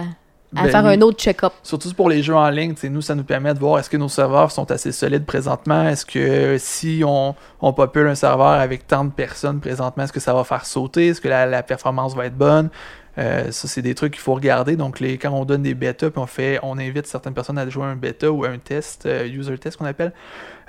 [0.54, 1.52] à Ben, faire un autre check-up.
[1.62, 4.08] Surtout pour les jeux en ligne, nous, ça nous permet de voir est-ce que nos
[4.08, 5.88] serveurs sont assez solides présentement.
[5.88, 10.20] Est-ce que si on, on popule un serveur avec tant de personnes présentement, est-ce que
[10.20, 11.08] ça va faire sauter?
[11.08, 12.70] Est-ce que la, la performance va être bonne?
[13.18, 14.76] Euh, ça, c'est des trucs qu'il faut regarder.
[14.76, 17.68] Donc, les, quand on donne des bêtas, puis on fait, on invite certaines personnes à
[17.68, 20.12] jouer un bêta ou un test, euh, user test qu'on appelle.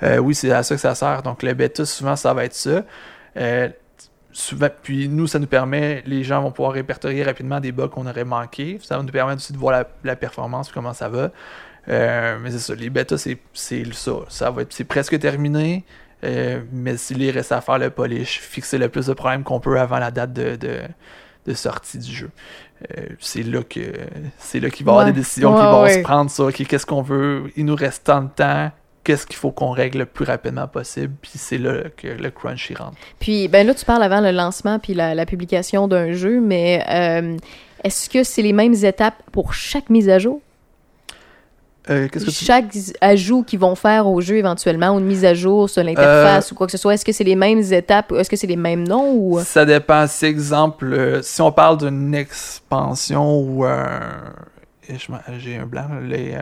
[0.02, 1.22] euh, oui, c'est à ça que ça sert.
[1.22, 2.82] Donc, le bêta, souvent, ça va être ça.
[4.82, 8.24] Puis nous, ça nous permet, les gens vont pouvoir répertorier rapidement des bugs qu'on aurait
[8.24, 8.78] manqués.
[8.82, 11.30] Ça va nous permettre aussi de voir la, performance, comment ça va.
[11.86, 13.38] Mais c'est ça, les bêtas, c'est,
[13.92, 14.12] ça.
[14.28, 15.84] Ça va être, c'est presque terminé.
[16.22, 19.98] Mais s'il reste à faire le polish, fixer le plus de problèmes qu'on peut avant
[19.98, 20.56] la date de,
[21.46, 22.30] de sortie du jeu.
[22.96, 23.80] Euh, c'est là que
[24.38, 25.94] c'est là qu'il va y avoir des décisions Ouais, qui vont ouais.
[25.94, 26.44] se prendre ça.
[26.44, 27.50] ok, qu'est-ce qu'on veut?
[27.56, 28.70] Il nous reste tant de temps.
[29.04, 31.14] Qu'est-ce qu'il faut qu'on règle le plus rapidement possible?
[31.22, 32.96] Puis c'est là que le crunch y rentre.
[33.18, 36.84] Puis, ben là, tu parles avant le lancement puis la, la publication d'un jeu, mais
[36.90, 37.36] euh,
[37.84, 40.42] est-ce que c'est les mêmes étapes pour chaque mise à jour?
[41.90, 42.66] Euh, tu Chaque
[43.00, 46.52] ajout qu'ils vont faire au jeu éventuellement, ou une mise à jour sur Euh, l'interface
[46.52, 48.56] ou quoi que ce soit, est-ce que c'est les mêmes étapes, est-ce que c'est les
[48.56, 49.40] mêmes noms ou...
[49.42, 50.06] Ça dépend.
[50.06, 54.00] Si, exemple, euh, si on parle d'une expansion ou un.
[55.38, 56.34] J'ai un blanc, les.
[56.34, 56.40] euh,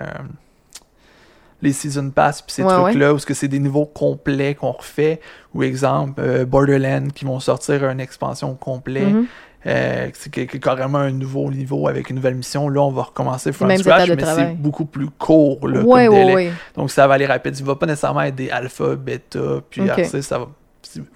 [1.62, 4.72] les Season Pass, puis ces Ouais, trucs-là, où est-ce que c'est des niveaux complets qu'on
[4.72, 5.20] refait,
[5.54, 9.26] ou exemple, euh, Borderlands, qui vont sortir une expansion complète, Mhm.
[9.66, 12.68] Euh, c'est carrément un nouveau niveau avec une nouvelle mission.
[12.68, 16.24] Là, on va recommencer from scratch, mais c'est beaucoup plus court là, Ouais, comme ouais,
[16.24, 16.34] délai.
[16.34, 16.52] ouais.
[16.76, 17.58] Donc ça va aller rapide.
[17.58, 19.82] Il va pas nécessairement être des alpha, bêta, puis.
[19.88, 20.46] RC, ça va.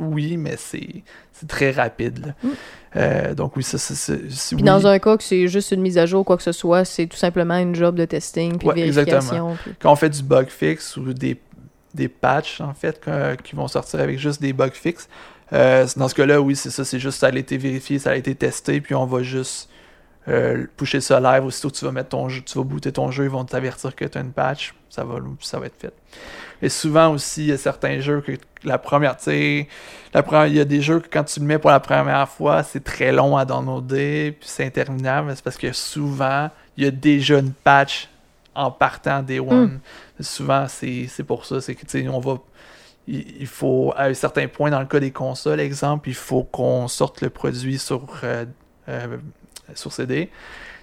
[0.01, 1.03] Oui, mais c'est
[1.47, 2.27] très rapide.
[2.27, 2.33] là.
[2.43, 2.49] Mm.
[2.97, 4.17] Euh, donc oui, ça c'est.
[4.19, 4.63] Puis oui.
[4.63, 7.07] dans un cas que c'est juste une mise à jour, quoi que ce soit, c'est
[7.07, 9.57] tout simplement une job de testing puis vérification.
[9.63, 11.41] puis- Quand on fait du bug fix ou des,
[11.95, 13.01] des patchs, en fait,
[13.45, 15.09] qui vont sortir avec juste des bugs fixes,
[15.53, 16.85] euh, dans ce cas-là, oui, c'est ça.
[16.85, 19.69] C'est juste ça a été vérifié, ça a été testé, puis on va juste
[20.29, 21.45] euh, pusher ça live.
[21.45, 23.95] Aussitôt que tu vas mettre ton jeu, tu vas booter ton jeu, ils vont t'avertir
[23.95, 25.93] que tu as une patch, ça va, ça va être fait.
[26.63, 28.33] Et souvent aussi, il y a certains jeux que
[28.65, 29.69] la première, tu sais,
[30.13, 32.29] la première, il y a des jeux que quand tu le mets pour la première
[32.29, 36.85] fois, c'est très long à downloader, puis c'est interminable, mais c'est parce que souvent, il
[36.85, 38.09] y a déjà une patch
[38.55, 39.81] en partant des one.
[40.21, 42.39] Souvent, c'est c'est pour ça, c'est que, tu sais, on va
[43.07, 46.87] il faut, à un certain point, dans le cas des consoles, exemple, il faut qu'on
[46.89, 48.45] sorte le produit sur, euh,
[48.89, 49.17] euh,
[49.75, 50.31] sur CD.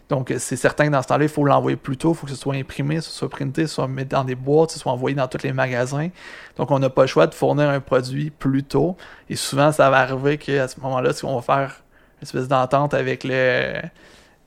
[0.09, 2.31] Donc, c'est certain que dans ce temps-là, il faut l'envoyer plus tôt, il faut que
[2.33, 5.27] ce soit imprimé, ce soit printé, soit mis dans des boîtes, ce soit envoyé dans
[5.27, 6.09] tous les magasins.
[6.57, 8.95] Donc, on n'a pas le choix de fournir un produit plus tôt.
[9.29, 11.83] Et souvent, ça va arriver qu'à ce moment-là, si on va faire
[12.19, 13.81] une espèce d'entente avec le,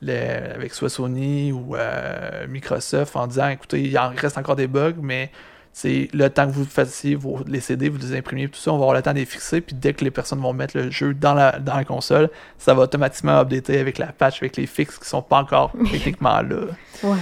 [0.02, 4.66] le- avec soit Sony ou euh, Microsoft en disant écoutez, il en reste encore des
[4.66, 5.30] bugs, mais
[5.72, 8.76] c'est le temps que vous fassiez vos, les CD, vous les imprimiez, tout ça, on
[8.76, 10.90] va avoir le temps de les fixer, puis dès que les personnes vont mettre le
[10.90, 14.66] jeu dans la, dans la console, ça va automatiquement updater avec la patch, avec les
[14.66, 16.66] fixes qui sont pas encore techniquement là.
[17.02, 17.16] Ouais.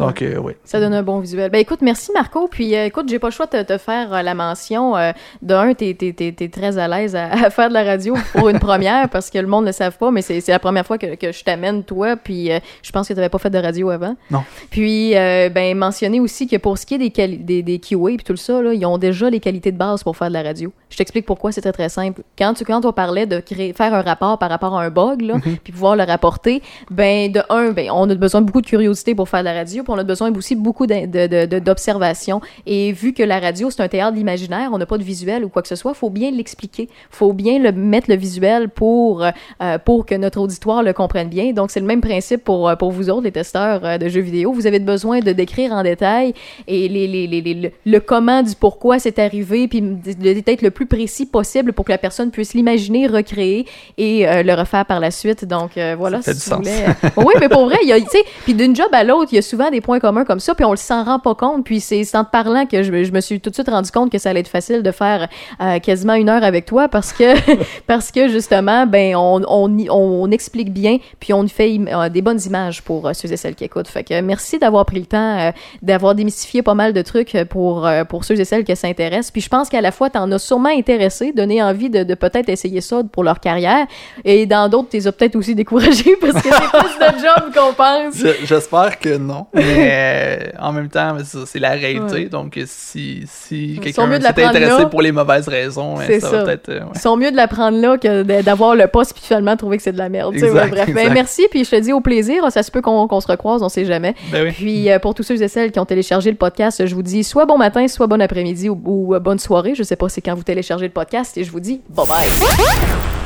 [0.00, 0.54] Donc, euh, oui.
[0.64, 1.50] Ça donne un bon visuel.
[1.50, 2.48] Ben écoute, merci Marco.
[2.48, 4.96] Puis euh, écoute, j'ai pas le choix de te faire euh, la mention.
[4.96, 8.58] Euh, D'un, t'es t'es très à l'aise à, à faire de la radio pour une
[8.58, 11.14] première parce que le monde ne le savent pas, mais c'est la première fois que,
[11.14, 12.16] que je t'amène toi.
[12.16, 14.16] Puis euh, je pense que t'avais pas fait de radio avant.
[14.30, 14.42] Non.
[14.70, 18.36] Puis ben mentionner aussi que pour ce qui est des, des, des QA et tout
[18.36, 20.72] ça, là, ils ont déjà les qualités de base pour faire de la radio.
[20.88, 21.52] Je t'explique pourquoi.
[21.52, 22.22] C'est très très simple.
[22.38, 25.22] Quand tu quand on parlait de créer faire un rapport par rapport à un bug
[25.22, 25.34] là,
[25.64, 29.14] puis pouvoir le rapporter, ben de un, ben on a besoin de beaucoup de curiosité
[29.14, 29.82] pour faire de la radio.
[29.90, 32.40] On a besoin aussi beaucoup d'observation.
[32.66, 35.48] Et vu que la radio, c'est un théâtre d'imaginaire, on n'a pas de visuel ou
[35.48, 36.88] quoi que ce soit, faut bien l'expliquer.
[37.10, 41.52] faut bien le, mettre le visuel pour, euh, pour que notre auditoire le comprenne bien.
[41.52, 44.20] Donc, c'est le même principe pour, euh, pour vous autres, les testeurs euh, de jeux
[44.20, 44.52] vidéo.
[44.52, 46.34] Vous avez besoin de décrire en détail
[46.66, 50.86] et les, les, les, les- le, comment du pourquoi c'est arrivé, puis d'être le plus
[50.86, 53.66] précis possible pour que la personne puisse l'imaginer, recréer
[53.98, 55.44] et euh, le refaire par la suite.
[55.44, 56.66] Donc, euh, voilà, Ça fait si du sens.
[56.66, 59.28] euh, oui, mais pour vrai, il y a, tu sais, puis d'une job à l'autre,
[59.32, 61.34] il y a souvent des points communs comme ça, puis on le s'en rend pas
[61.34, 61.64] compte.
[61.64, 64.18] Puis c'est en te parlant que je, me- suis tout de suite rendu compte que
[64.18, 65.28] ça allait être facile de faire
[65.60, 67.34] euh, quasiment une heure avec toi parce que
[67.86, 72.82] parce que justement, ben on, on, explique bien, puis on fait euh, des bonnes images
[72.82, 73.88] pour euh, ceux et celles qui écoutent.
[73.88, 75.52] Fait que merci d'avoir pris le temps
[75.82, 79.30] d'avoir démystifié pas mal de trucs pour pour ceux et celles qui s'intéressent.
[79.30, 82.80] Puis je pense qu'à la fois, t'en as sûrement intéressé, donné envie de, peut-être essayer
[82.80, 83.86] ça pour leur carrière,
[84.24, 88.16] et dans d'autres, t'es peut-être aussi découragé parce que c'est plus de job qu'on pense.
[88.16, 89.46] Je- J'espère que non.
[89.60, 92.14] Mais euh, en même temps, c'est la réalité.
[92.14, 92.24] Ouais.
[92.26, 94.86] Donc, si, si quelqu'un s'est intéressé là.
[94.86, 96.36] pour les mauvaises raisons, C'est ça, ça.
[96.38, 96.68] va peut-être.
[96.68, 96.86] euh, ouais.
[96.94, 99.82] Ils sont mieux de la prendre là que d'avoir le poste puis finalement trouver que
[99.82, 100.34] c'est de la merde.
[100.34, 102.42] Exact, ouais, bref, Ben, merci puis je te dis au plaisir.
[102.50, 104.14] Ça se peut qu'on se recroise, on sait jamais.
[104.32, 104.52] Ben oui.
[104.52, 107.24] Puis euh, pour tous ceux et celles qui ont téléchargé le podcast, je vous dis
[107.24, 109.74] soit bon matin, soit bon après-midi ou, ou, euh, bonne soirée.
[109.74, 113.19] Je sais pas c'est quand vous téléchargez le podcast et je vous dis bye bye.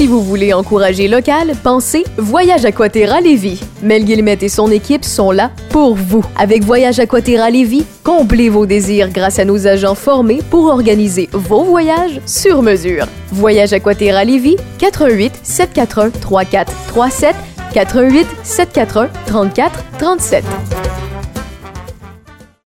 [0.00, 3.60] Si vous voulez encourager local, pensez Voyage Aquaterra Lévis.
[3.82, 6.24] Mel Guillemette et son équipe sont là pour vous.
[6.38, 11.64] Avec Voyage Aquaterra Lévis, comblez vos désirs grâce à nos agents formés pour organiser vos
[11.64, 13.04] voyages sur mesure.
[13.30, 17.36] Voyage Aquaterra Lévis, 88 741 3437
[17.74, 20.44] 88 741 34 37.